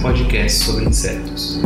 podcast 0.00 0.64
sobre 0.64 0.84
insetos. 0.84 1.60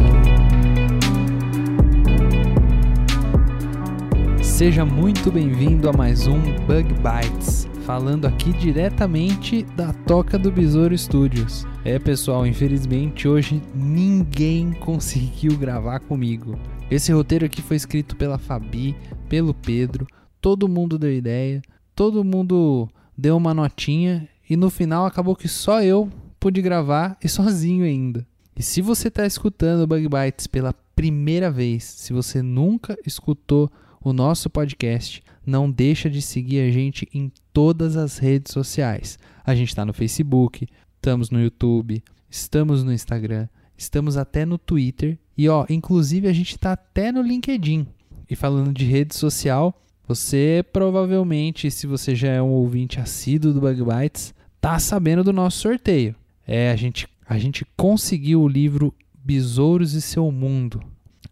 Seja 4.41 4.85
muito 4.85 5.31
bem-vindo 5.31 5.89
a 5.89 5.93
mais 5.93 6.27
um 6.27 6.41
Bug 6.67 6.95
Bites, 6.95 7.69
falando 7.85 8.27
aqui 8.27 8.53
diretamente 8.53 9.65
da 9.77 9.93
Toca 9.93 10.39
do 10.39 10.51
Besouro 10.51 10.97
Studios. 10.97 11.67
É, 11.85 11.99
pessoal, 11.99 12.47
infelizmente 12.47 13.29
hoje 13.29 13.63
ninguém 13.75 14.73
conseguiu 14.81 15.57
gravar 15.59 16.01
comigo. 16.01 16.59
Esse 16.91 17.13
roteiro 17.13 17.45
aqui 17.45 17.61
foi 17.61 17.77
escrito 17.77 18.17
pela 18.17 18.39
Fabi, 18.39 18.97
pelo 19.29 19.53
Pedro, 19.53 20.07
todo 20.41 20.69
mundo 20.69 20.99
deu 20.99 21.13
ideia, 21.13 21.61
todo 21.95 22.25
mundo 22.25 22.89
deu 23.17 23.37
uma 23.37 23.53
notinha 23.53 24.27
e 24.49 24.57
no 24.57 24.71
final 24.71 25.05
acabou 25.05 25.37
que 25.37 25.49
só 25.49 25.83
eu 25.83 26.11
pude 26.43 26.61
gravar 26.61 27.17
e 27.23 27.29
sozinho 27.29 27.85
ainda. 27.85 28.27
E 28.57 28.65
se 28.65 28.83
você 28.83 29.07
está 29.07 29.25
escutando 29.25 29.83
o 29.83 29.87
Bug 29.87 30.09
Bites 30.09 30.49
pela 30.49 30.73
primeira 30.73 31.49
vez, 31.53 31.85
se 31.85 32.13
você 32.13 32.43
nunca 32.43 32.99
escutou 33.07 33.71
o 34.01 34.13
nosso 34.13 34.51
podcast, 34.51 35.23
não 35.47 35.71
deixa 35.71 36.11
de 36.11 36.21
seguir 36.21 36.63
a 36.63 36.71
gente 36.73 37.09
em 37.15 37.31
todas 37.53 37.97
as 37.97 38.19
redes 38.19 38.53
sociais. 38.53 39.21
A 39.47 39.55
gente 39.55 39.69
está 39.69 39.85
no 39.85 39.93
Facebook, 39.93 40.67
estamos 40.97 41.31
no 41.31 41.41
YouTube, 41.41 42.03
estamos 42.29 42.83
no 42.83 42.93
Instagram, 42.93 43.47
estamos 43.79 44.17
até 44.17 44.45
no 44.45 44.59
Twitter 44.59 45.17
e 45.39 45.49
ó, 45.49 45.65
inclusive 45.71 46.27
a 46.27 46.33
gente 46.33 46.57
está 46.57 46.73
até 46.73 47.13
no 47.13 47.23
LinkedIn. 47.23 47.87
E 48.29 48.35
falando 48.35 48.73
de 48.73 48.85
rede 48.85 49.15
social, 49.15 49.81
você 50.09 50.65
provavelmente, 50.73 51.71
se 51.71 51.87
você 51.87 52.17
já 52.17 52.33
é 52.33 52.43
um 52.43 52.51
ouvinte 52.51 52.99
assíduo 52.99 53.53
do 53.53 53.61
Bug 53.61 53.85
Bites, 53.85 54.35
tá 54.61 54.77
sabendo 54.81 55.23
do 55.23 55.33
nosso 55.33 55.61
sorteio. 55.61 56.17
É, 56.47 56.71
a 56.71 56.77
gente, 56.77 57.07
a 57.27 57.39
gente 57.39 57.67
conseguiu 57.77 58.43
o 58.43 58.49
livro 58.49 58.95
Besouros 59.15 59.95
e 59.95 60.01
Seu 60.01 60.31
Mundo. 60.31 60.83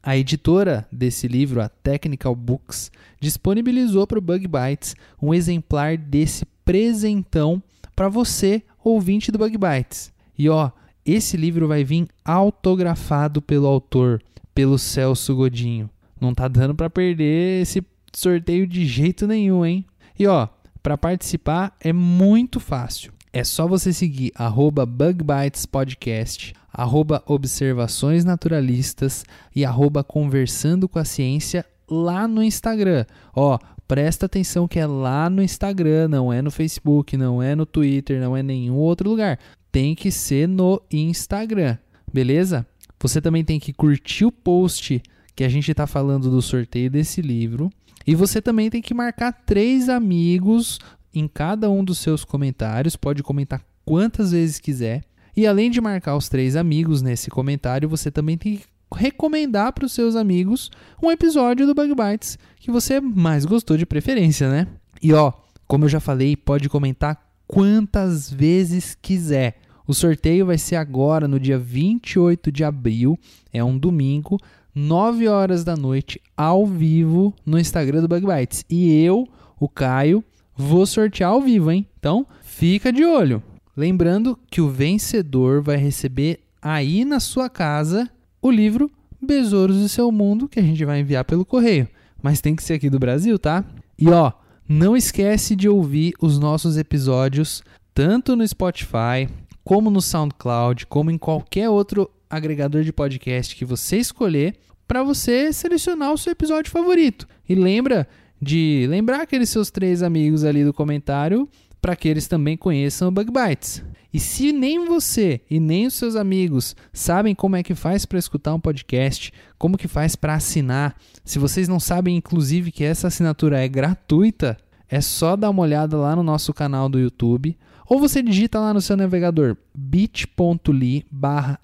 A 0.02 0.16
editora 0.16 0.86
desse 0.90 1.28
livro, 1.28 1.60
a 1.60 1.68
Technical 1.68 2.34
Books, 2.34 2.90
disponibilizou 3.20 4.06
para 4.06 4.18
o 4.18 4.22
Bug 4.22 4.48
Bites 4.48 4.96
um 5.20 5.34
exemplar 5.34 5.98
desse 5.98 6.46
presentão 6.64 7.62
para 7.94 8.08
você, 8.08 8.62
ouvinte 8.82 9.30
do 9.30 9.38
Bug 9.38 9.58
Bites. 9.58 10.10
E 10.38 10.48
ó, 10.48 10.70
esse 11.04 11.36
livro 11.36 11.68
vai 11.68 11.84
vir 11.84 12.08
autografado 12.24 13.42
pelo 13.42 13.66
autor, 13.66 14.22
pelo 14.54 14.78
Celso 14.78 15.34
Godinho. 15.34 15.90
Não 16.18 16.32
tá 16.32 16.48
dando 16.48 16.74
para 16.74 16.88
perder 16.88 17.62
esse 17.62 17.82
sorteio 18.14 18.66
de 18.66 18.86
jeito 18.86 19.26
nenhum, 19.26 19.66
hein? 19.66 19.84
E 20.18 20.26
ó, 20.26 20.48
para 20.82 20.96
participar 20.96 21.76
é 21.80 21.92
muito 21.92 22.58
fácil. 22.58 23.12
É 23.32 23.44
só 23.44 23.68
você 23.68 23.92
seguir 23.92 24.32
arroba 24.34 24.84
bugbytespodcast, 24.84 26.52
arroba 26.72 27.22
observações 27.26 28.24
naturalistas 28.24 29.24
e 29.54 29.64
arroba 29.64 30.02
conversando 30.02 30.88
com 30.88 30.98
a 30.98 31.04
ciência 31.04 31.64
lá 31.88 32.26
no 32.26 32.42
Instagram. 32.42 33.04
Ó, 33.32 33.56
presta 33.86 34.26
atenção 34.26 34.66
que 34.66 34.80
é 34.80 34.86
lá 34.86 35.30
no 35.30 35.42
Instagram, 35.42 36.08
não 36.08 36.32
é 36.32 36.42
no 36.42 36.50
Facebook, 36.50 37.16
não 37.16 37.40
é 37.40 37.54
no 37.54 37.64
Twitter, 37.64 38.20
não 38.20 38.36
é 38.36 38.42
nenhum 38.42 38.74
outro 38.74 39.08
lugar. 39.08 39.38
Tem 39.70 39.94
que 39.94 40.10
ser 40.10 40.48
no 40.48 40.82
Instagram, 40.90 41.78
beleza? 42.12 42.66
Você 42.98 43.20
também 43.20 43.44
tem 43.44 43.60
que 43.60 43.72
curtir 43.72 44.24
o 44.24 44.32
post 44.32 45.00
que 45.36 45.44
a 45.44 45.48
gente 45.48 45.70
está 45.70 45.86
falando 45.86 46.28
do 46.30 46.42
sorteio 46.42 46.90
desse 46.90 47.22
livro. 47.22 47.70
E 48.04 48.14
você 48.14 48.42
também 48.42 48.68
tem 48.68 48.82
que 48.82 48.92
marcar 48.92 49.32
três 49.32 49.88
amigos 49.88 50.80
em 51.14 51.28
cada 51.28 51.70
um 51.70 51.84
dos 51.84 51.98
seus 51.98 52.24
comentários. 52.24 52.96
Pode 52.96 53.22
comentar 53.22 53.62
quantas 53.84 54.32
vezes 54.32 54.58
quiser. 54.58 55.02
E 55.36 55.46
além 55.46 55.70
de 55.70 55.80
marcar 55.80 56.16
os 56.16 56.28
três 56.28 56.56
amigos 56.56 57.02
nesse 57.02 57.30
comentário, 57.30 57.88
você 57.88 58.10
também 58.10 58.36
tem 58.36 58.56
que 58.56 58.64
recomendar 58.94 59.72
para 59.72 59.84
os 59.84 59.92
seus 59.92 60.16
amigos 60.16 60.70
um 61.02 61.10
episódio 61.10 61.66
do 61.66 61.74
Bug 61.74 61.94
Bites 61.94 62.38
que 62.58 62.70
você 62.70 63.00
mais 63.00 63.44
gostou 63.44 63.76
de 63.76 63.86
preferência, 63.86 64.50
né? 64.50 64.66
E 65.02 65.12
ó, 65.12 65.32
como 65.66 65.84
eu 65.84 65.88
já 65.88 66.00
falei, 66.00 66.36
pode 66.36 66.68
comentar 66.68 67.20
quantas 67.46 68.30
vezes 68.30 68.96
quiser. 69.00 69.56
O 69.86 69.94
sorteio 69.94 70.46
vai 70.46 70.58
ser 70.58 70.76
agora 70.76 71.26
no 71.26 71.40
dia 71.40 71.58
28 71.58 72.52
de 72.52 72.62
abril, 72.62 73.18
é 73.52 73.62
um 73.62 73.76
domingo, 73.76 74.38
9 74.74 75.26
horas 75.26 75.64
da 75.64 75.76
noite, 75.76 76.20
ao 76.36 76.64
vivo, 76.66 77.34
no 77.44 77.58
Instagram 77.58 78.00
do 78.00 78.08
Bug 78.08 78.26
Bites. 78.26 78.64
E 78.70 79.02
eu, 79.02 79.26
o 79.58 79.68
Caio, 79.68 80.24
vou 80.60 80.86
sortear 80.86 81.30
ao 81.30 81.40
vivo, 81.40 81.70
hein? 81.70 81.86
Então, 81.98 82.26
fica 82.42 82.92
de 82.92 83.04
olho. 83.04 83.42
Lembrando 83.76 84.38
que 84.50 84.60
o 84.60 84.68
vencedor 84.68 85.62
vai 85.62 85.76
receber 85.76 86.40
aí 86.60 87.04
na 87.04 87.18
sua 87.18 87.48
casa 87.48 88.10
o 88.42 88.50
livro 88.50 88.90
Besouros 89.20 89.78
do 89.78 89.88
Seu 89.88 90.10
Mundo, 90.12 90.48
que 90.48 90.60
a 90.60 90.62
gente 90.62 90.84
vai 90.84 91.00
enviar 91.00 91.24
pelo 91.24 91.44
correio. 91.44 91.88
Mas 92.22 92.40
tem 92.40 92.54
que 92.54 92.62
ser 92.62 92.74
aqui 92.74 92.90
do 92.90 92.98
Brasil, 92.98 93.38
tá? 93.38 93.64
E 93.98 94.08
ó, 94.08 94.32
não 94.68 94.96
esquece 94.96 95.56
de 95.56 95.68
ouvir 95.68 96.14
os 96.20 96.38
nossos 96.38 96.76
episódios 96.76 97.62
tanto 97.94 98.36
no 98.36 98.46
Spotify, 98.46 99.28
como 99.64 99.90
no 99.90 100.00
SoundCloud, 100.00 100.86
como 100.86 101.10
em 101.10 101.18
qualquer 101.18 101.68
outro 101.68 102.10
agregador 102.28 102.82
de 102.82 102.92
podcast 102.92 103.56
que 103.56 103.64
você 103.64 103.98
escolher, 103.98 104.56
para 104.86 105.02
você 105.02 105.52
selecionar 105.52 106.12
o 106.12 106.18
seu 106.18 106.32
episódio 106.32 106.70
favorito. 106.70 107.26
E 107.48 107.54
lembra 107.54 108.08
de 108.40 108.86
lembrar 108.88 109.22
aqueles 109.22 109.50
seus 109.50 109.70
três 109.70 110.02
amigos 110.02 110.44
ali 110.44 110.64
do 110.64 110.72
comentário 110.72 111.48
para 111.80 111.96
que 111.96 112.08
eles 112.08 112.26
também 112.26 112.56
conheçam 112.56 113.08
o 113.08 113.10
Bug 113.10 113.30
Bites. 113.30 113.82
E 114.12 114.18
se 114.18 114.52
nem 114.52 114.86
você 114.86 115.40
e 115.48 115.60
nem 115.60 115.86
os 115.86 115.94
seus 115.94 116.16
amigos 116.16 116.74
sabem 116.92 117.34
como 117.34 117.56
é 117.56 117.62
que 117.62 117.74
faz 117.74 118.04
para 118.04 118.18
escutar 118.18 118.52
um 118.54 118.60
podcast, 118.60 119.32
como 119.56 119.78
que 119.78 119.86
faz 119.86 120.16
para 120.16 120.34
assinar, 120.34 120.96
se 121.24 121.38
vocês 121.38 121.68
não 121.68 121.78
sabem 121.78 122.16
inclusive 122.16 122.72
que 122.72 122.82
essa 122.82 123.06
assinatura 123.06 123.60
é 123.60 123.68
gratuita, 123.68 124.56
é 124.88 125.00
só 125.00 125.36
dar 125.36 125.50
uma 125.50 125.62
olhada 125.62 125.96
lá 125.96 126.16
no 126.16 126.24
nosso 126.24 126.52
canal 126.52 126.88
do 126.88 126.98
YouTube, 126.98 127.56
ou 127.86 128.00
você 128.00 128.20
digita 128.20 128.58
lá 128.58 128.74
no 128.74 128.80
seu 128.80 128.96
navegador 128.96 129.56
bit.ly 129.74 131.06
barra 131.10 131.60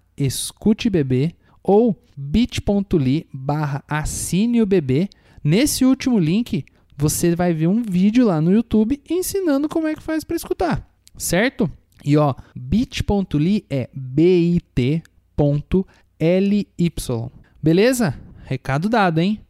ou 1.63 2.01
bit.ly 2.17 3.27
barra. 3.33 3.85
Nesse 5.49 5.85
último 5.85 6.19
link, 6.19 6.65
você 6.97 7.37
vai 7.37 7.55
ver 7.55 7.69
um 7.69 7.81
vídeo 7.81 8.27
lá 8.27 8.41
no 8.41 8.51
YouTube 8.51 9.01
ensinando 9.09 9.69
como 9.69 9.87
é 9.87 9.95
que 9.95 10.03
faz 10.03 10.25
para 10.25 10.35
escutar, 10.35 10.93
certo? 11.17 11.71
E 12.05 12.17
ó, 12.17 12.35
bit.ly 12.53 13.65
é 13.71 13.89
bit.ly. 13.95 15.05
Beleza? 17.63 18.19
Recado 18.43 18.89
dado, 18.89 19.21
hein? 19.21 19.41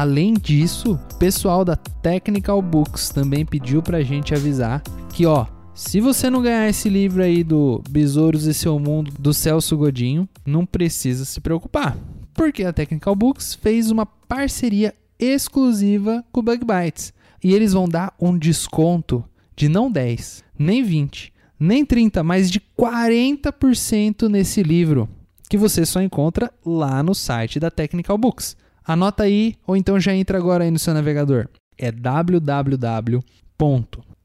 Além 0.00 0.32
disso, 0.32 0.94
o 0.94 1.14
pessoal 1.16 1.62
da 1.62 1.76
Technical 1.76 2.62
Books 2.62 3.10
também 3.10 3.44
pediu 3.44 3.82
pra 3.82 4.02
gente 4.02 4.32
avisar 4.32 4.82
que, 5.12 5.26
ó, 5.26 5.44
se 5.74 6.00
você 6.00 6.30
não 6.30 6.40
ganhar 6.40 6.66
esse 6.70 6.88
livro 6.88 7.22
aí 7.22 7.44
do 7.44 7.82
Besouros 7.86 8.46
e 8.46 8.54
Seu 8.54 8.78
Mundo 8.78 9.12
do 9.18 9.34
Celso 9.34 9.76
Godinho, 9.76 10.26
não 10.46 10.64
precisa 10.64 11.26
se 11.26 11.38
preocupar, 11.38 11.98
porque 12.32 12.64
a 12.64 12.72
Technical 12.72 13.14
Books 13.14 13.54
fez 13.54 13.90
uma 13.90 14.06
parceria 14.06 14.94
exclusiva 15.18 16.24
com 16.32 16.40
o 16.40 16.42
Bug 16.42 16.64
Bites 16.64 17.12
e 17.44 17.52
eles 17.52 17.74
vão 17.74 17.86
dar 17.86 18.14
um 18.18 18.38
desconto 18.38 19.22
de 19.54 19.68
não 19.68 19.92
10, 19.92 20.42
nem 20.58 20.82
20, 20.82 21.30
nem 21.58 21.84
30, 21.84 22.22
mas 22.22 22.50
de 22.50 22.58
40% 22.58 24.30
nesse 24.30 24.62
livro, 24.62 25.10
que 25.46 25.58
você 25.58 25.84
só 25.84 26.00
encontra 26.00 26.50
lá 26.64 27.02
no 27.02 27.14
site 27.14 27.60
da 27.60 27.70
Technical 27.70 28.16
Books. 28.16 28.56
Anota 28.90 29.22
aí, 29.22 29.54
ou 29.64 29.76
então 29.76 30.00
já 30.00 30.12
entra 30.12 30.36
agora 30.36 30.64
aí 30.64 30.70
no 30.70 30.78
seu 30.80 30.92
navegador. 30.92 31.46
É 31.78 31.92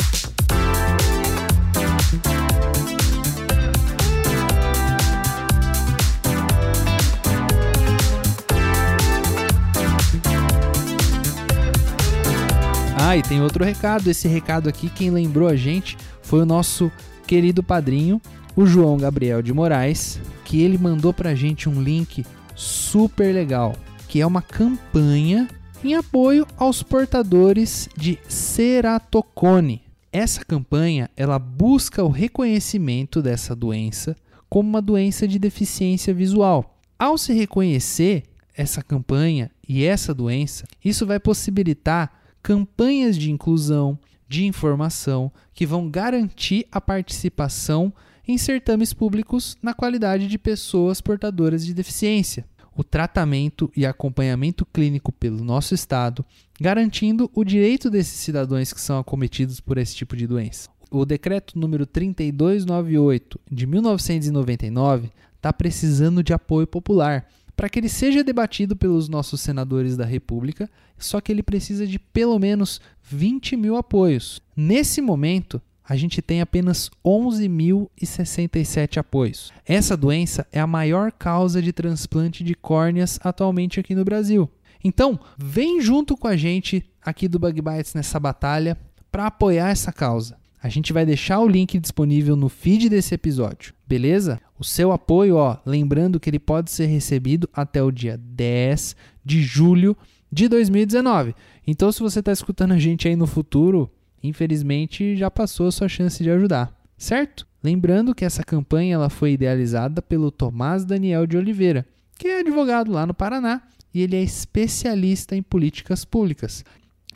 Ah, 13.06 13.18
e 13.18 13.22
tem 13.22 13.42
outro 13.42 13.64
recado. 13.64 14.10
Esse 14.10 14.28
recado 14.28 14.70
aqui, 14.70 14.90
quem 14.90 15.12
lembrou 15.12 15.48
a 15.48 15.56
gente 15.56 15.98
foi 16.24 16.42
o 16.42 16.46
nosso 16.46 16.92
querido 17.28 17.62
padrinho, 17.62 18.20
o 18.56 18.66
João 18.66 18.98
Gabriel 18.98 19.42
de 19.42 19.54
Moraes, 19.54 20.20
que 20.44 20.62
ele 20.62 20.78
mandou 20.78 21.14
pra 21.14 21.36
gente 21.36 21.70
um 21.70 21.82
link 21.82 22.26
super 22.56 23.34
legal, 23.34 23.76
que 24.08 24.20
é 24.20 24.26
uma 24.26 24.42
campanha 24.42 25.48
em 25.84 25.96
apoio 25.96 26.48
aos 26.58 26.82
portadores 26.82 27.90
de 27.96 28.18
ceratocone. 28.28 29.82
Essa 30.12 30.46
campanha, 30.46 31.10
ela 31.18 31.40
busca 31.40 32.04
o 32.04 32.10
reconhecimento 32.10 33.22
dessa 33.22 33.56
doença 33.56 34.16
como 34.48 34.70
uma 34.70 34.82
doença 34.82 35.28
de 35.28 35.40
deficiência 35.40 36.14
visual. 36.14 36.78
Ao 36.98 37.18
se 37.18 37.34
reconhecer 37.34 38.24
essa 38.56 38.84
campanha 38.84 39.50
e 39.68 39.84
essa 39.84 40.14
doença, 40.14 40.66
isso 40.86 41.06
vai 41.08 41.20
possibilitar 41.20 42.22
campanhas 42.44 43.18
de 43.18 43.32
inclusão, 43.32 43.98
de 44.34 44.46
informação 44.46 45.32
que 45.54 45.64
vão 45.64 45.88
garantir 45.88 46.66
a 46.72 46.82
participação 46.82 47.94
em 48.28 48.36
certames 48.36 48.92
públicos 48.92 49.56
na 49.62 49.76
qualidade 49.76 50.28
de 50.28 50.40
pessoas 50.40 51.00
portadoras 51.00 51.64
de 51.64 51.72
deficiência, 51.72 52.44
o 52.76 52.84
tratamento 52.84 53.72
e 53.78 53.86
acompanhamento 53.86 54.66
clínico 54.66 55.12
pelo 55.12 55.44
nosso 55.44 55.76
Estado, 55.76 56.26
garantindo 56.60 57.30
o 57.32 57.44
direito 57.44 57.92
desses 57.92 58.20
cidadãos 58.22 58.74
que 58.74 58.82
são 58.82 58.98
acometidos 58.98 59.60
por 59.60 59.78
esse 59.78 59.96
tipo 59.96 60.16
de 60.16 60.26
doença. 60.26 60.68
O 60.90 61.06
decreto 61.06 61.60
número 61.60 61.86
3298 61.86 63.40
de 63.52 63.68
1999 63.68 65.12
está 65.36 65.54
precisando 65.54 66.24
de 66.24 66.34
apoio 66.34 66.66
popular 66.66 67.28
para 67.56 67.70
que 67.70 67.80
ele 67.80 67.90
seja 67.90 68.24
debatido 68.24 68.76
pelos 68.76 69.08
nossos 69.08 69.42
senadores 69.42 69.96
da 69.96 70.06
República, 70.06 70.70
só 70.98 71.22
que 71.22 71.32
ele 71.32 71.44
precisa 71.44 71.86
de 71.86 72.00
pelo 72.00 72.40
menos 72.40 72.82
20 73.14 73.56
mil 73.56 73.78
apoios. 73.78 74.42
Nesse 74.56 75.00
momento, 75.02 75.62
a 75.88 75.96
gente 75.96 76.22
tem 76.22 76.42
apenas 76.42 76.90
11.067 77.06 78.98
apoios. 78.98 79.54
Essa 79.66 79.96
doença 79.96 80.48
é 80.52 80.60
a 80.60 80.68
maior 80.68 81.12
causa 81.12 81.62
de 81.62 81.72
transplante 81.72 82.44
de 82.44 82.56
córneas 82.56 83.20
atualmente 83.24 83.80
aqui 83.80 83.94
no 83.94 84.04
Brasil. 84.04 84.50
Então, 84.84 85.20
vem 85.38 85.80
junto 85.80 86.18
com 86.18 86.28
a 86.28 86.36
gente 86.36 86.84
aqui 87.02 87.28
do 87.28 87.40
Bug 87.40 87.62
Bites 87.62 87.94
nessa 87.94 88.20
batalha 88.20 88.78
para 89.12 89.28
apoiar 89.28 89.70
essa 89.70 89.94
causa. 89.94 90.38
A 90.62 90.70
gente 90.70 90.94
vai 90.94 91.06
deixar 91.06 91.40
o 91.40 91.48
link 91.48 91.78
disponível 91.78 92.36
no 92.36 92.50
feed 92.50 92.90
desse 92.90 93.14
episódio, 93.14 93.74
beleza? 93.86 94.40
O 94.58 94.64
seu 94.64 94.94
apoio, 94.94 95.36
ó, 95.36 95.58
lembrando 95.66 96.20
que 96.20 96.30
ele 96.30 96.40
pode 96.40 96.72
ser 96.72 96.86
recebido 96.86 97.50
até 97.54 97.84
o 97.84 97.92
dia 97.92 98.18
10 98.18 98.96
de 99.24 99.42
julho 99.42 99.96
de 100.32 100.48
2019. 100.48 101.36
Então, 101.66 101.92
se 101.92 102.02
você 102.02 102.20
está 102.20 102.32
escutando 102.32 102.74
a 102.74 102.80
gente 102.80 103.08
aí 103.08 103.16
no 103.16 103.26
futuro, 103.26 103.90
infelizmente 104.22 105.16
já 105.16 105.32
passou 105.32 105.68
a 105.68 105.72
sua 105.72 105.88
chance 105.88 106.22
de 106.22 106.30
ajudar, 106.30 106.78
certo? 106.98 107.48
Lembrando 107.64 108.14
que 108.14 108.26
essa 108.26 108.44
campanha 108.44 108.96
ela 108.96 109.10
foi 109.10 109.34
idealizada 109.34 110.02
pelo 110.02 110.30
Tomás 110.30 110.84
Daniel 110.84 111.26
de 111.26 111.38
Oliveira, 111.38 111.86
que 112.18 112.28
é 112.28 112.40
advogado 112.40 112.92
lá 112.92 113.06
no 113.06 113.14
Paraná 113.14 113.62
e 113.94 114.02
ele 114.02 114.18
é 114.18 114.22
especialista 114.22 115.36
em 115.36 115.42
políticas 115.42 116.04
públicas. 116.04 116.66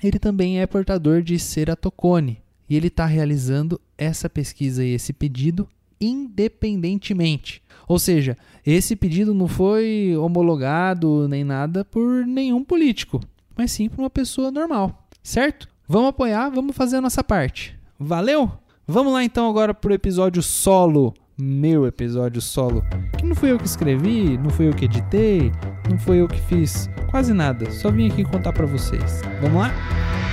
Ele 0.01 0.19
também 0.19 0.61
é 0.61 0.67
portador 0.67 1.21
de 1.21 1.37
ceratocone 1.37 2.41
e 2.69 2.75
ele 2.75 2.87
está 2.87 3.05
realizando 3.05 3.79
essa 3.97 4.29
pesquisa 4.29 4.85
e 4.85 4.93
esse 4.93 5.11
pedido 5.11 5.67
independentemente. 5.99 7.61
Ou 7.87 7.97
seja, 7.97 8.37
esse 8.65 8.95
pedido 8.95 9.33
não 9.33 9.47
foi 9.47 10.15
homologado 10.15 11.27
nem 11.27 11.43
nada 11.43 11.83
por 11.83 12.25
nenhum 12.25 12.63
político, 12.63 13.19
mas 13.57 13.71
sim 13.71 13.89
por 13.89 14.01
uma 14.01 14.09
pessoa 14.09 14.51
normal, 14.51 15.07
certo? 15.23 15.67
Vamos 15.87 16.09
apoiar, 16.09 16.49
vamos 16.49 16.75
fazer 16.75 16.97
a 16.97 17.01
nossa 17.01 17.23
parte. 17.23 17.77
Valeu? 17.99 18.51
Vamos 18.85 19.11
lá 19.11 19.23
então 19.23 19.49
agora 19.49 19.73
pro 19.73 19.93
episódio 19.93 20.41
solo, 20.41 21.13
meu 21.37 21.85
episódio 21.85 22.41
solo, 22.41 22.83
que 23.17 23.25
não 23.25 23.35
fui 23.35 23.51
eu 23.51 23.57
que 23.57 23.65
escrevi, 23.65 24.37
não 24.37 24.49
fui 24.49 24.67
eu 24.67 24.73
que 24.73 24.85
editei, 24.85 25.51
não 25.89 25.97
fui 25.97 26.21
eu 26.21 26.27
que 26.27 26.39
fiz 26.41 26.89
quase 27.09 27.33
nada, 27.33 27.69
só 27.71 27.91
vim 27.91 28.07
aqui 28.09 28.23
contar 28.23 28.53
para 28.53 28.65
vocês. 28.65 29.21
Vamos 29.41 29.61
lá? 29.61 30.26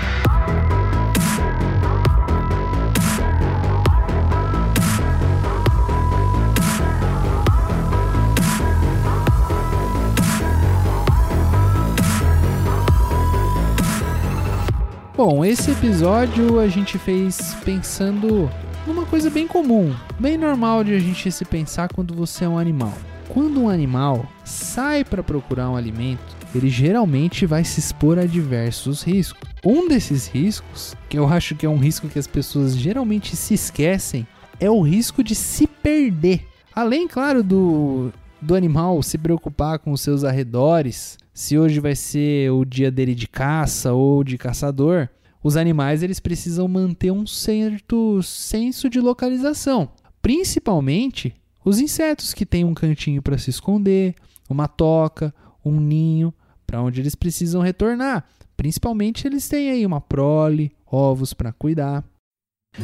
Bom, 15.17 15.45
esse 15.45 15.71
episódio 15.71 16.59
a 16.59 16.67
gente 16.67 16.99
fez 16.99 17.55
pensando 17.65 18.51
numa 18.85 19.07
coisa 19.07 19.31
bem 19.31 19.47
comum, 19.47 19.95
bem 20.19 20.37
normal 20.37 20.83
de 20.83 20.93
a 20.93 20.99
gente 20.99 21.31
se 21.31 21.45
pensar 21.45 21.89
quando 21.89 22.13
você 22.13 22.45
é 22.45 22.49
um 22.49 22.59
animal. 22.59 22.93
Quando 23.29 23.61
um 23.61 23.69
animal 23.69 24.27
sai 24.45 25.05
para 25.05 25.23
procurar 25.23 25.71
um 25.71 25.77
alimento, 25.77 26.37
ele 26.53 26.69
geralmente 26.69 27.47
vai 27.47 27.63
se 27.63 27.79
expor 27.79 28.19
a 28.19 28.27
diversos 28.27 29.05
riscos. 29.05 29.49
Um 29.65 29.87
desses 29.87 30.27
riscos, 30.27 30.97
que 31.09 31.17
eu 31.17 31.29
acho 31.29 31.55
que 31.55 31.65
é 31.65 31.69
um 31.69 31.79
risco 31.79 32.09
que 32.09 32.19
as 32.19 32.27
pessoas 32.27 32.77
geralmente 32.77 33.37
se 33.37 33.55
esquecem, 33.55 34.27
é 34.59 34.69
o 34.69 34.81
risco 34.81 35.23
de 35.23 35.37
se 35.37 35.69
perder. 35.69 36.45
Além, 36.75 37.07
claro, 37.07 37.45
do, 37.45 38.13
do 38.43 38.57
animal 38.57 39.01
se 39.01 39.17
preocupar 39.17 39.79
com 39.79 39.93
os 39.93 40.01
seus 40.01 40.25
arredores, 40.25 41.17
se 41.35 41.59
hoje 41.59 41.81
vai 41.81 41.97
ser 41.97 42.53
o 42.53 42.65
dia 42.65 42.93
dele 42.93 43.13
de 43.13 43.27
caça 43.27 43.93
ou 43.93 44.23
de 44.23 44.39
caçador, 44.39 45.09
os 45.43 45.57
animais 45.57 46.03
eles 46.03 46.21
precisam 46.21 46.69
manter 46.69 47.11
um 47.11 47.27
certo 47.27 48.23
senso 48.23 48.89
de 48.89 49.01
localização, 49.01 49.89
principalmente 50.23 51.35
os 51.65 51.81
insetos 51.81 52.33
que 52.33 52.47
têm 52.47 52.65
um 52.65 52.73
cantinho 52.73 53.21
para 53.21 53.37
se 53.37 53.51
esconder, 53.51 54.15
uma 54.49 54.69
toca, 54.69 55.35
um 55.65 55.81
ninho 55.81 56.33
para 56.65 56.81
onde 56.81 57.01
eles 57.01 57.17
precisam 57.17 57.61
retornar. 57.61 58.25
Principalmente 58.57 59.27
eles 59.27 59.49
têm 59.49 59.71
aí 59.71 59.85
uma 59.85 60.01
prole, 60.01 60.73
ovos 60.87 61.35
para 61.35 61.53
cuidar. 61.53 62.05